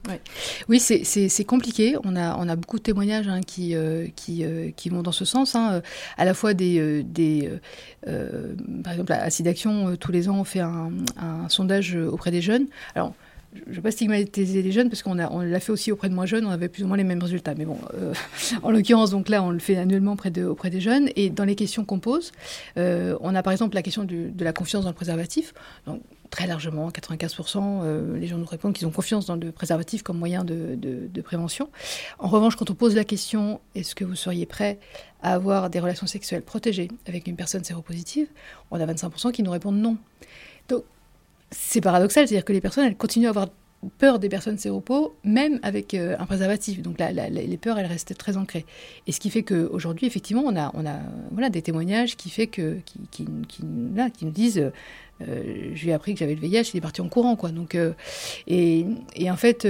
[0.68, 1.96] Oui, c'est compliqué.
[2.04, 3.76] On a, on a beaucoup de témoignages hein, qui,
[4.16, 4.44] qui,
[4.76, 5.56] qui, vont dans ce sens.
[5.56, 5.82] Hein.
[6.18, 7.02] À la fois des...
[7.04, 7.50] des
[8.06, 12.68] par exemple, à Action, tous les ans, on fait un, un sondage auprès des jeunes.
[12.94, 13.14] Alors,
[13.54, 16.14] je ne vais pas stigmatiser les jeunes parce qu'on on l'a fait aussi auprès de
[16.14, 17.54] moins jeunes, on avait plus ou moins les mêmes résultats.
[17.56, 18.14] Mais bon, euh,
[18.64, 21.10] en l'occurrence, donc là, on le fait annuellement auprès, auprès des jeunes.
[21.16, 22.32] Et dans les questions qu'on pose,
[22.78, 25.54] euh, on a par exemple la question de la confiance dans le préservatif.
[25.86, 30.02] Donc, très largement, 95%, euh, les gens nous répondent qu'ils ont confiance dans le préservatif
[30.02, 31.70] comme moyen de, de, prévention.
[32.20, 34.80] En revanche, quand on pose la question, est-ce que vous seriez prêt
[35.22, 38.28] à avoir des relations sexuelles protégées avec une personne séropositive,
[38.72, 39.98] on a 25% qui nous répondent non.
[40.68, 40.84] Donc,
[41.52, 43.50] c'est paradoxal, c'est-à-dire que les personnes, elles continuent à avoir
[43.98, 46.82] peur des personnes séropos, même avec euh, un préservatif.
[46.82, 48.66] Donc les peurs, elles restent très ancrées.
[49.08, 51.00] Et ce qui fait qu'aujourd'hui, effectivement, on a, on a
[51.32, 53.64] voilà, des témoignages qui, fait que, qui, qui,
[53.96, 54.72] là, qui nous disent euh,
[55.28, 57.36] euh, je lui ai appris que j'avais le VIH, il est parti en courant.
[57.36, 57.52] Quoi.
[57.52, 57.78] Donc,
[58.48, 58.86] et,
[59.16, 59.68] et, en fait,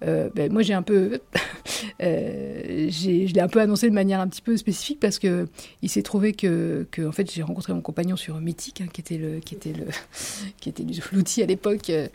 [0.00, 1.20] ben, moi j'ai un peu,
[2.00, 5.48] je l'ai un peu annoncé de manière un petit peu spécifique parce que
[5.82, 9.00] il s'est trouvé que, que, en fait j'ai rencontré mon compagnon sur Mythique, hein, qui
[9.00, 9.86] était le, qui était le,
[10.60, 12.10] qui était l'outil à l'époque, et,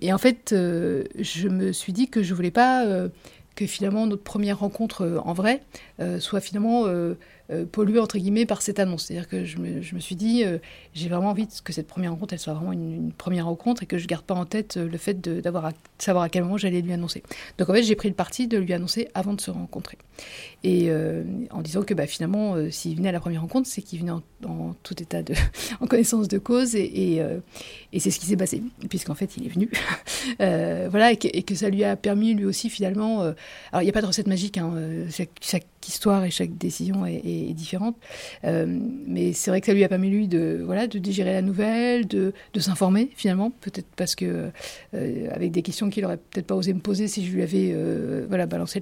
[0.00, 2.86] et, en fait je me suis dit que je voulais pas
[3.54, 5.62] que finalement notre première rencontre en vrai
[6.20, 6.86] soit finalement
[7.50, 9.06] euh, pollué entre guillemets par cette annonce.
[9.06, 10.58] C'est-à-dire que je me, suis dit, euh,
[10.92, 13.96] j'ai vraiment envie que cette première rencontre, elle soit vraiment une, première rencontre et que
[13.96, 16.82] je garde pas en tête euh, le fait de, d'avoir savoir à quel moment j'allais
[16.82, 17.22] lui annoncer.
[17.56, 19.96] Donc en fait, j'ai pris le parti de lui annoncer avant de se rencontrer.
[20.62, 20.90] Et
[21.50, 24.22] en disant que bah, finalement, s'il venait à la première rencontre, c'est qu'il venait en,
[24.82, 25.34] tout état de,
[25.80, 27.22] en connaissance de cause et, et,
[27.92, 29.70] et c'est ce qui s'est passé, puisqu'en fait, il est venu.
[30.38, 33.22] voilà, et que, ça lui a permis lui aussi finalement.
[33.22, 34.72] alors il n'y a pas de recette magique, hein,
[35.40, 37.96] chaque, histoire et chaque décision est, différente.
[38.44, 38.66] Euh,
[39.06, 42.06] mais c'est vrai que ça lui a permis lui de voilà de digérer la nouvelle,
[42.06, 44.50] de, de s'informer finalement, peut-être parce que
[44.94, 47.70] euh, avec des questions qu'il aurait peut-être pas osé me poser si je lui avais
[47.72, 48.80] euh, voilà balancé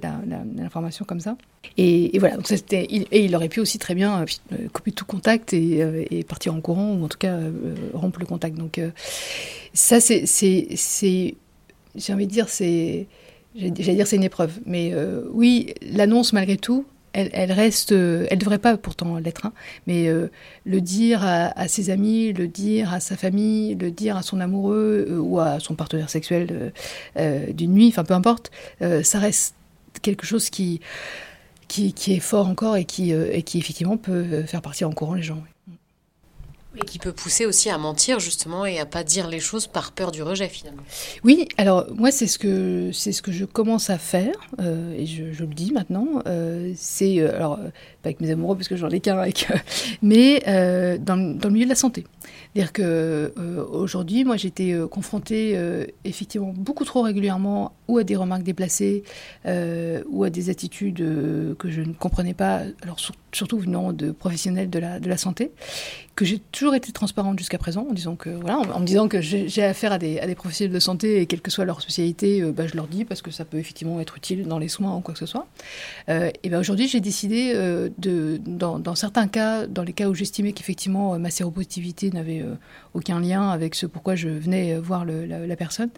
[0.55, 1.37] l'information comme ça.
[1.77, 4.25] Et, et voilà, donc c'était et il aurait pu aussi très bien
[4.73, 7.37] couper tout contact et, et, partir en courant ou en tout cas
[7.93, 8.55] rompre le contact.
[8.57, 8.79] Donc
[9.73, 10.25] ça c'est
[11.95, 13.07] j'ai envie de dire c'est
[13.55, 14.93] j'allais dire c'est une épreuve, mais
[15.31, 16.85] oui, l'annonce malgré tout,
[17.17, 19.53] elle, reste, euh, elle devrait pas pourtant l'être, hein,
[19.87, 20.29] mais euh,
[20.65, 25.07] le dire à, ses amis, le dire à sa famille, le dire à son amoureux
[25.09, 26.71] euh, ou à son partenaire sexuel
[27.49, 29.55] d'une nuit, enfin peu importe, ça reste
[30.01, 30.81] quelque chose qui,
[31.67, 35.23] qui, est fort encore et qui, et qui effectivement peut faire partir en courant les
[35.23, 35.43] gens.
[36.79, 39.93] Et qui peut pousser aussi à mentir justement et à pas dire les choses par
[39.93, 40.83] peur du rejet finalement.
[41.23, 45.07] Oui, alors moi c'est ce que c'est ce que je commence à faire euh, et
[45.07, 46.21] je, je, le dis maintenant.
[46.27, 49.47] Euh, c'est euh, alors pas avec mes amoureux parce que j'en ai qu'un avec,
[50.03, 50.39] mais
[50.99, 52.03] dans, dans, le milieu de la santé.
[52.53, 53.33] C'est-à-dire que
[53.71, 55.57] aujourd'hui moi j'étais confrontée
[56.03, 59.03] effectivement beaucoup trop régulièrement ou à des remarques déplacées
[59.45, 60.97] ou à des attitudes
[61.57, 62.61] que je ne comprenais pas.
[62.81, 62.97] Alors
[63.31, 65.51] surtout venant de professionnels de la santé
[66.17, 69.21] que j'ai toujours été transparente jusqu'à présent, en disant que voilà, en, me disant que
[69.21, 72.65] j'ai affaire à des, professionnels de santé et quelle que soit leur spécialité, euh, bah,
[72.65, 75.13] je leur dis parce que ça peut effectivement être utile dans les soins ou quoi
[75.13, 75.47] que ce soit.
[76.09, 80.09] Euh, et ben aujourd'hui, j'ai décidé euh, de, dans, dans, certains cas, dans les cas
[80.09, 82.43] où j'estimais qu'effectivement ma séropositivité n'avait
[82.93, 85.89] aucun lien avec ce pourquoi je venais voir le, la, personne,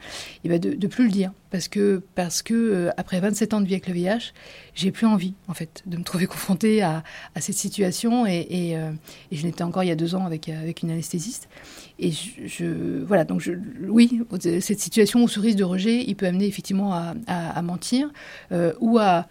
[0.44, 3.66] et ben de, plus le dire parce que, parce que euh, après 27 ans de
[3.66, 4.34] vie avec le VIH,
[4.76, 7.04] j'ai plus envie, en fait, de me trouver confrontée à,
[7.38, 8.26] cette situation.
[8.26, 8.92] Et, euh,
[9.32, 11.50] je l'étais encore il y a deux ans avec, avec une anesthésiste.
[11.98, 13.54] Et je, voilà, donc je,
[13.88, 18.10] oui, cette situation où ce risque de rejet, il peut amener effectivement à, mentir
[18.52, 19.28] euh, ou à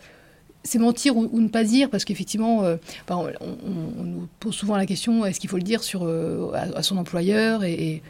[0.64, 2.64] c'est mentir ou, ne pas dire parce qu'effectivement,
[3.08, 6.06] on, on, nous pose souvent la question est-ce qu'il faut le dire sur
[6.54, 8.02] à, son employeur et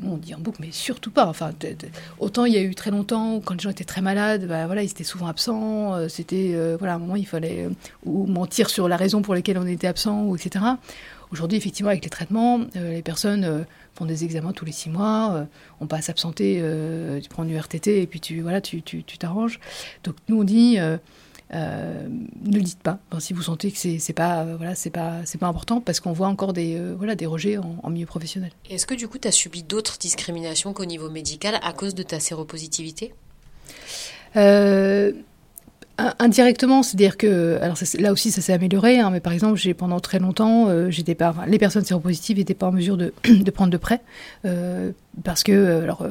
[0.00, 1.26] nous, on dit en boucle, mais surtout pas.
[1.26, 1.52] Enfin,
[2.18, 4.82] autant il y a eu très longtemps, quand les gens étaient très malades, bah, voilà,
[4.82, 5.94] ils étaient souvent absents.
[5.94, 7.70] Euh, c'était, euh, voilà, à un moment, il fallait euh,
[8.04, 10.64] ou mentir sur la raison pour laquelle on était absent, ou etc.
[11.30, 15.48] Aujourd'hui, effectivement, avec les traitements, les personnes font des examens tous les six mois.
[15.80, 16.62] on passe absenter,
[17.20, 19.58] tu prends du RTT et puis tu, voilà, tu, tu, tu t'arranges.
[20.04, 20.78] Donc nous, on dit
[21.52, 22.98] euh, ne le dites pas.
[23.18, 26.12] si vous sentez que c'est pas euh, voilà c'est pas c'est pas important parce qu'on
[26.12, 28.50] voit encore des euh, voilà des rejets en, milieu professionnel.
[28.70, 32.02] Est-ce que du coup tu as subi d'autres discriminations qu'au niveau médical à cause de
[32.02, 33.12] ta séropositivité?
[35.96, 40.00] Indirectement, c'est-à-dire que, alors là aussi ça s'est amélioré, hein, mais par exemple, j'ai pendant
[40.00, 43.76] très longtemps, j'étais pas, les personnes séropositives n'étaient pas en mesure de, de prendre de
[43.76, 44.00] prêts
[45.22, 46.04] parce que, alors,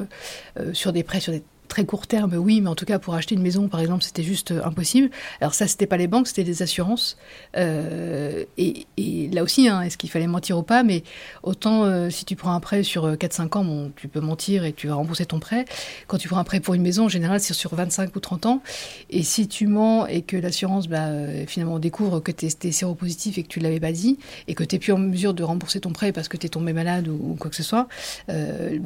[0.72, 1.42] sur des prêts, sur des
[1.74, 4.22] très court terme, oui, mais en tout cas pour acheter une maison, par exemple, c'était
[4.22, 5.10] juste euh, impossible.
[5.40, 7.16] Alors ça, c'était pas les banques, c'était des assurances.
[7.56, 8.86] Euh, et,
[9.32, 10.84] là aussi, hein, est-ce qu'il fallait mentir ou pas?
[10.84, 11.02] Mais
[11.42, 14.72] autant euh, si tu prends un prêt sur 4-5 ans, bon, tu peux mentir et
[14.72, 15.64] tu vas rembourser ton prêt.
[16.06, 18.46] Quand tu prends un prêt pour une maison, en général, c'est sur 25 ou 30
[18.46, 18.62] ans.
[19.10, 21.08] Et si tu mens et que l'assurance, bah,
[21.48, 24.76] finalement, découvre que tu es, séropositif et que tu l'avais pas dit, et que tu
[24.76, 27.34] n'es plus en mesure de rembourser ton prêt parce que tu es tombé malade ou,
[27.36, 27.88] quoi que ce soit,
[28.28, 28.34] bah,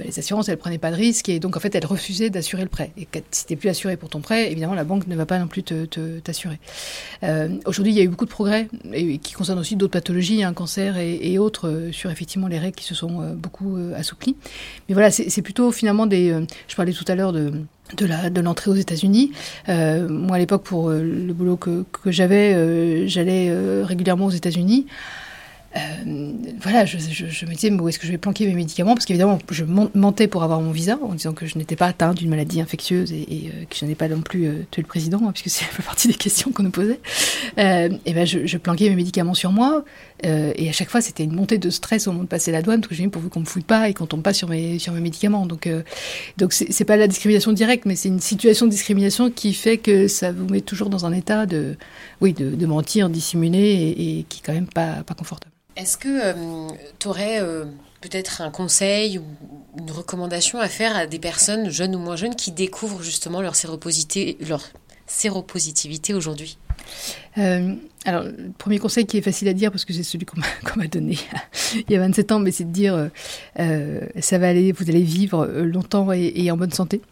[0.05, 2.78] les assurances, elles prenaient pas de risque et donc en fait, elles refusaient d'assurer prêt.
[2.97, 5.39] Et si tu n'es plus assuré pour ton prêt, évidemment, la banque ne va pas
[5.39, 6.59] non plus t'assurer.
[7.23, 10.43] Euh, Aujourd'hui, il y a eu beaucoup de progrès et, qui concernent aussi d'autres pathologies,
[10.43, 13.79] un hein, cancer et, autres, euh, sur effectivement les règles qui se sont euh, beaucoup
[13.97, 14.37] assouplies.
[14.89, 16.35] Mais voilà, c'est plutôt finalement des.
[16.69, 19.33] je parlais tout à l'heure de l'entrée aux États-Unis.
[19.67, 23.53] moi, à l'époque, pour le boulot que j'avais, j'allais
[23.83, 24.87] régulièrement aux États-Unis.
[25.77, 28.95] Euh, voilà, je, me disais, mais où est-ce que je vais planquer mes médicaments?
[28.95, 32.17] Parce qu'évidemment, je mentais pour avoir mon visa en disant que je n'étais pas atteinte
[32.17, 35.21] d'une maladie infectieuse et, euh, que je n'ai pas non plus euh, tué le président,
[35.23, 37.01] hein, puisque c'est peu partie des questions qu'on nous posait.
[37.59, 39.85] et ben, je, planquais mes médicaments sur moi.
[40.23, 42.81] et à chaque fois, c'était une montée de stress au moment de passer la douane,
[42.81, 44.79] parce que j'ai mis pourvu qu'on me fouille pas et qu'on tombe pas sur mes,
[44.79, 45.47] sur mes médicaments.
[45.47, 45.69] Donc,
[46.39, 50.09] donc c'est pas la discrimination directe, mais c'est une situation de discrimination qui fait que
[50.09, 51.77] ça vous met toujours dans un état de,
[52.21, 55.53] oui, de, mentir, dissimuler et, et qui est quand même pas, pas confortable.
[55.79, 56.69] Est-ce que euh,
[56.99, 57.65] tu aurais euh,
[58.01, 59.23] peut-être un conseil ou
[59.79, 63.55] une recommandation à faire à des personnes, jeunes ou moins jeunes, qui découvrent justement leur
[63.55, 64.65] séropositivité, leur
[65.07, 66.59] séropositivité aujourd'hui?
[67.39, 70.41] Euh, alors, le premier conseil qui est facile à dire, parce que c'est celui qu'on
[70.75, 71.17] m'a donné
[71.77, 73.11] il y a 27 ans, mais c'est de dire
[73.57, 77.03] ça va aller, vous allez vivre longtemps et en bonne santé.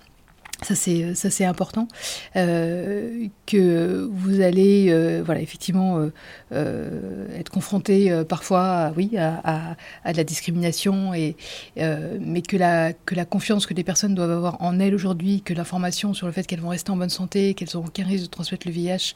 [0.63, 1.87] Ça c'est ça c'est important.
[2.35, 6.11] Euh, que vous allez euh, voilà effectivement
[6.53, 11.37] euh, être confronté parfois oui à, à, de la discrimination et
[11.77, 15.53] mais que la que la confiance que les personnes doivent avoir en elles aujourd'hui que
[15.53, 18.31] l'information sur le fait qu'elles vont rester en bonne santé qu'elles n'auront aucun risque de
[18.31, 19.15] transmettre le VIH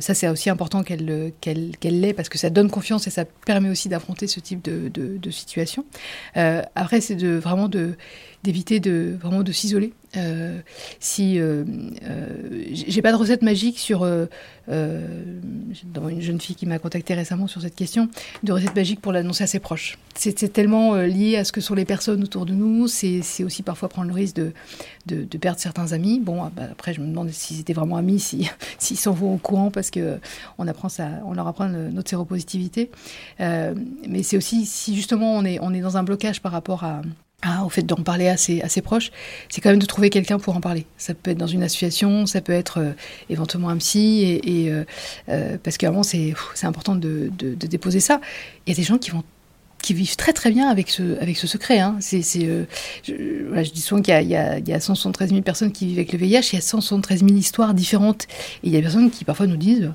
[0.00, 3.24] ça c'est aussi important qu'elle qu'elle qu'elle l'ait parce que ça donne confiance et ça
[3.46, 5.86] permet aussi d'affronter ce type de, de, de situation.
[6.34, 7.96] Après c'est de vraiment de
[8.42, 9.92] d'éviter de vraiment de s'isoler.
[10.16, 10.60] Euh,
[11.00, 11.64] si euh,
[12.04, 12.26] euh,
[12.70, 14.26] j'ai pas de recette magique sur euh,
[14.66, 18.10] dans une jeune fille qui m'a contacté récemment sur cette question
[18.42, 19.98] de recette magique pour l'annoncer à ses proches.
[20.14, 22.88] C'est tellement lié à ce que sont les personnes autour de nous.
[22.88, 24.52] C'est aussi parfois prendre le risque de,
[25.06, 26.20] de, perdre certains amis.
[26.20, 29.34] Bon, ah, bah, après je me demande s'ils étaient vraiment amis, s'ils si, s'en vont
[29.34, 30.18] au courant parce que
[30.58, 32.90] on apprend ça, on leur apprend notre séropositivité.
[33.38, 37.02] mais c'est aussi si justement on est on est dans un blocage par rapport à
[37.42, 39.10] ah, au fait d'en parler à ses, à ses proches,
[39.48, 40.86] c'est quand même de trouver quelqu'un pour en parler.
[40.96, 42.92] Ça peut être dans une association, ça peut être euh,
[43.30, 44.84] éventuellement un psy, et, et euh,
[45.28, 48.20] euh parce qu'avant c'est important de, de, déposer ça.
[48.66, 49.24] Il y a des gens qui vont
[49.82, 51.80] qui vivent très très bien avec ce avec ce secret.
[51.80, 51.96] Hein.
[51.98, 52.64] C'est euh,
[53.02, 56.50] je, dis souvent qu'il y, y a 173 000 personnes qui vivent avec le VIH,
[56.52, 58.28] il y a 173 000 histoires différentes,
[58.62, 59.90] et il y a des personnes qui parfois nous disent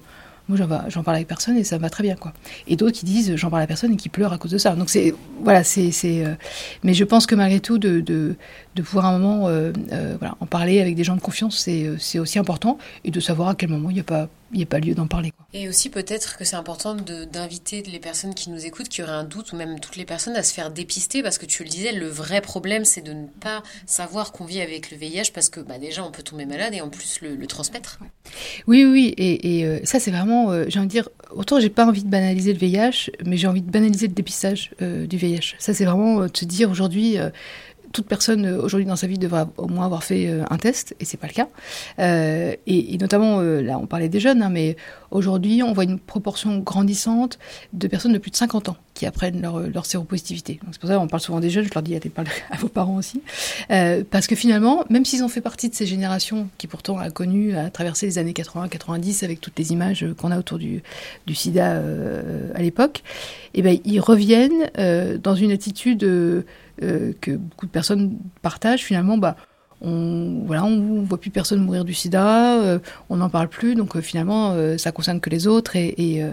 [0.48, 2.34] moi j'en parle avec personne et ça va très bien quoi.
[2.68, 4.76] Et d'autres qui disent j'en parle à personne et qui pleurent à cause de ça.
[4.76, 6.36] Donc c'est voilà c'est euh,
[6.84, 8.36] mais je pense que malgré tout de, de,
[8.78, 11.58] de pouvoir à un moment euh, euh, voilà, en parler avec des gens de confiance
[11.58, 14.64] c'est aussi important et de savoir à quel moment il n'y a pas il n'y
[14.64, 15.32] a pas lieu d'en parler.
[15.32, 15.46] Quoi.
[15.54, 19.24] Et aussi peut-être que c'est important d'inviter les personnes qui nous écoutent, qui auraient un
[19.24, 21.92] doute, ou même toutes les personnes, à se faire dépister, parce que tu le disais,
[21.92, 25.60] le vrai problème, c'est de ne pas savoir qu'on vit avec le VIH, parce que
[25.60, 28.00] bah, déjà, on peut tomber malade et en plus le, transmettre.
[28.68, 31.70] Oui, oui, et, et euh, ça, c'est vraiment, euh, j'ai envie de dire, autant j'ai
[31.70, 35.18] pas envie de banaliser le VIH, mais j'ai envie de banaliser le dépistage euh, du
[35.18, 35.56] VIH.
[35.60, 37.18] Ça, c'est vraiment de se dire aujourd'hui
[37.98, 40.96] toute personne euh, aujourd'hui dans sa vie devrait au moins avoir fait euh, un test,
[41.00, 41.48] et c'est pas le cas.
[41.98, 44.78] Euh, et, notamment, là, on parlait des jeunes, hein, mais
[45.10, 47.40] aujourd'hui, on voit une proportion grandissante
[47.74, 50.60] de personnes de plus de 50 ans qui apprennent leur, leur séropositivité.
[50.72, 52.68] C'est pour ça qu'on parle souvent des jeunes, je leur dis, allez parler à vos
[52.68, 53.22] parents aussi.
[54.10, 57.56] parce que finalement, même s'ils ont fait partie de ces générations qui pourtant a connu,
[57.56, 60.82] a traversé les années 80-90 avec toutes les images qu'on a autour du,
[61.34, 61.82] sida
[62.56, 63.04] à l'époque,
[63.54, 64.70] eh ben, ils reviennent
[65.22, 66.04] dans une attitude
[66.84, 69.36] euh, que beaucoup de personnes partagent, finalement, bah,
[69.82, 73.96] on voilà on voit plus personne mourir du sida euh, on n'en parle plus donc
[73.96, 76.24] euh, finalement euh, ça concerne que les autres et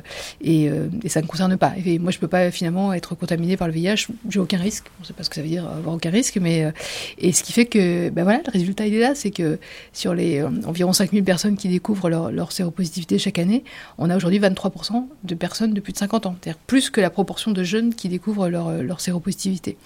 [0.41, 0.71] et,
[1.03, 1.73] et ça ne concerne pas.
[1.85, 4.87] Et moi je peux pas finalement être contaminé par le VIH j'ai aucun risque.
[5.01, 6.73] On sait pas ce que ça veut dire avoir aucun risque mais
[7.19, 9.59] et ce qui fait que ben voilà le résultat est là c'est que
[9.93, 13.65] sur les environ 5000 personnes qui découvrent leur, séropositivité chaque année
[13.99, 17.11] on a aujourd'hui 23% de personnes de plus de 50 ans c'est-à-dire plus que la
[17.11, 19.77] proportion de jeunes qui découvrent leur, leur séropositivité.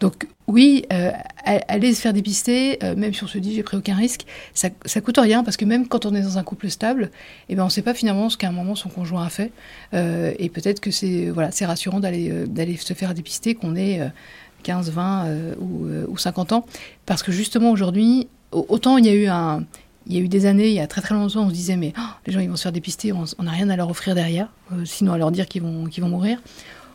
[0.00, 1.10] Donc oui, euh,
[1.44, 4.68] aller se faire dépister, euh, même si on se dit j'ai pris aucun risque, ça,
[4.84, 7.10] ça coûte rien parce que même quand on est dans un couple stable,
[7.48, 9.52] eh ben on ne sait pas finalement ce qu'à un moment son conjoint a fait.
[9.94, 14.00] Euh, et peut-être que c'est voilà, c'est rassurant d'aller d'aller se faire dépister qu'on ait
[14.62, 16.66] 15, 20 ou, ou, 50 ans,
[17.06, 19.64] parce que justement aujourd'hui, autant il y a eu un
[20.06, 21.76] il y a eu des années, il y a très très longtemps, on se disait
[21.76, 24.14] mais oh, les gens ils vont se faire dépister, on n'a rien à leur offrir
[24.14, 24.48] derrière,
[24.84, 26.40] sinon à leur dire qu'ils vont qu'ils vont mourir.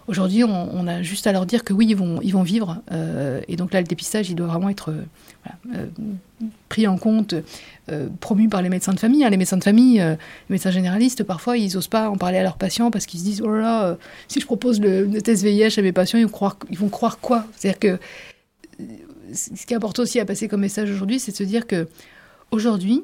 [0.09, 2.81] Aujourd'hui, on, a juste à leur dire que oui, ils vont, ils vont vivre.
[2.91, 4.91] Euh, et donc là, le dépistage, il doit vraiment être
[5.47, 5.85] euh, euh,
[6.67, 7.33] pris en compte,
[8.19, 9.23] promu par les médecins de famille.
[9.23, 9.29] Hein.
[9.29, 10.17] Les médecins de famille, les
[10.49, 13.41] médecins généralistes, parfois, ils n'osent pas en parler à leurs patients parce qu'ils se disent,
[13.41, 16.57] oh là là, si je propose le, test VIH à mes patients, ils vont croire,
[16.69, 17.45] ils vont croire quoi?
[17.55, 17.99] C'est-à-dire que
[19.33, 21.87] ce qui est important aussi à passer comme message aujourd'hui, c'est de se dire que
[22.51, 23.03] aujourd'hui,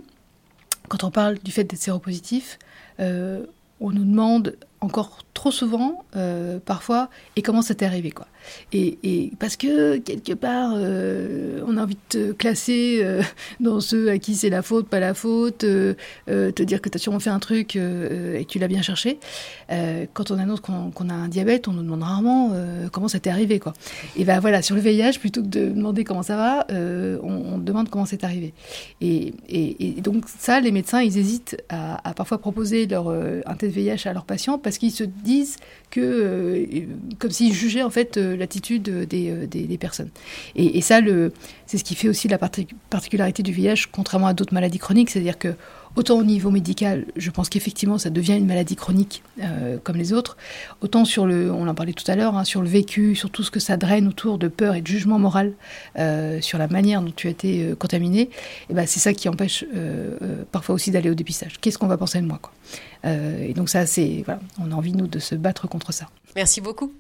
[0.88, 2.60] quand on parle du fait d'être séropositif,
[3.00, 4.56] on nous demande
[4.86, 8.26] encore trop souvent, euh, parfois, et comment ça t'est arrivé, quoi.
[8.74, 13.22] Et, parce que, quelque part, euh, on a envie de te classer euh,
[13.60, 17.00] dans ceux à qui c'est la faute, pas la faute, te dire que tu as
[17.00, 19.20] sûrement fait un truc et que tu l'as bien cherché.
[20.14, 22.54] quand on annonce qu'on a un diabète, on nous demande rarement
[22.92, 23.74] comment ça t'est arrivé, quoi.
[24.16, 27.90] Et ben voilà, sur le VIH, plutôt que de demander comment ça va, on, demande
[27.90, 28.54] comment c'est arrivé.
[29.02, 29.34] Et,
[30.02, 34.26] donc ça, les médecins, ils hésitent à, parfois proposer leur, un test VIH à leurs
[34.26, 35.58] patients parce qu'ils se disent
[35.92, 36.86] que, euh,
[37.20, 40.10] comme s'ils jugeaient en fait euh, l'attitude des, euh, des, personnes.
[40.56, 41.00] Et, ça,
[41.66, 45.38] c'est ce qui fait aussi la particularité du VIH, contrairement à d'autres maladies chroniques, c'est-à-dire
[45.38, 45.54] que
[45.96, 50.12] Autant au niveau médical, je pense qu'effectivement, ça devient une maladie chronique euh, comme les
[50.12, 50.36] autres.
[50.82, 53.44] Autant sur le, on en parlait tout à l'heure, hein, sur le vécu, sur tout
[53.44, 55.54] ce que ça draine autour de peur et de jugement moral,
[55.98, 58.30] euh, sur la manière dont tu as été euh, contaminé, et
[58.72, 59.66] eh ben c'est ça qui empêche
[60.52, 61.60] parfois aussi d'aller au dépistage.
[61.62, 62.52] Qu'est-ce qu'on va penser de moi, quoi?
[63.04, 66.10] Et donc ça, c'est voilà, on a envie nous de se battre contre ça.
[66.36, 66.92] Merci beaucoup.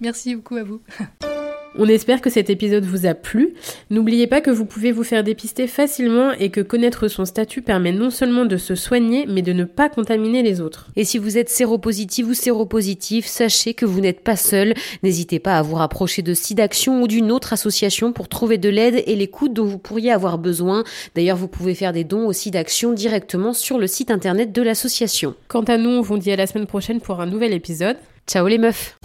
[0.00, 0.80] Merci beaucoup à vous.
[1.78, 3.54] On espère que cet épisode vous a plu.
[3.90, 7.92] N'oubliez pas que vous pouvez vous faire dépister facilement et que connaître son statut permet
[7.92, 10.88] non seulement de se soigner, mais de ne pas contaminer les autres.
[10.96, 14.74] Et si vous êtes séropositif ou séropositif, sachez que vous n'êtes pas seul.
[15.02, 19.02] N'hésitez pas à vous rapprocher de SIDAction ou d'une autre association pour trouver de l'aide
[19.06, 20.84] et l'écoute dont vous pourriez avoir besoin.
[21.14, 25.34] D'ailleurs, vous pouvez faire des dons au SIDAction directement sur le site internet de l'association.
[25.48, 27.96] Quant à nous, on vous dit à la semaine prochaine pour un nouvel épisode.
[28.26, 28.96] Ciao les meufs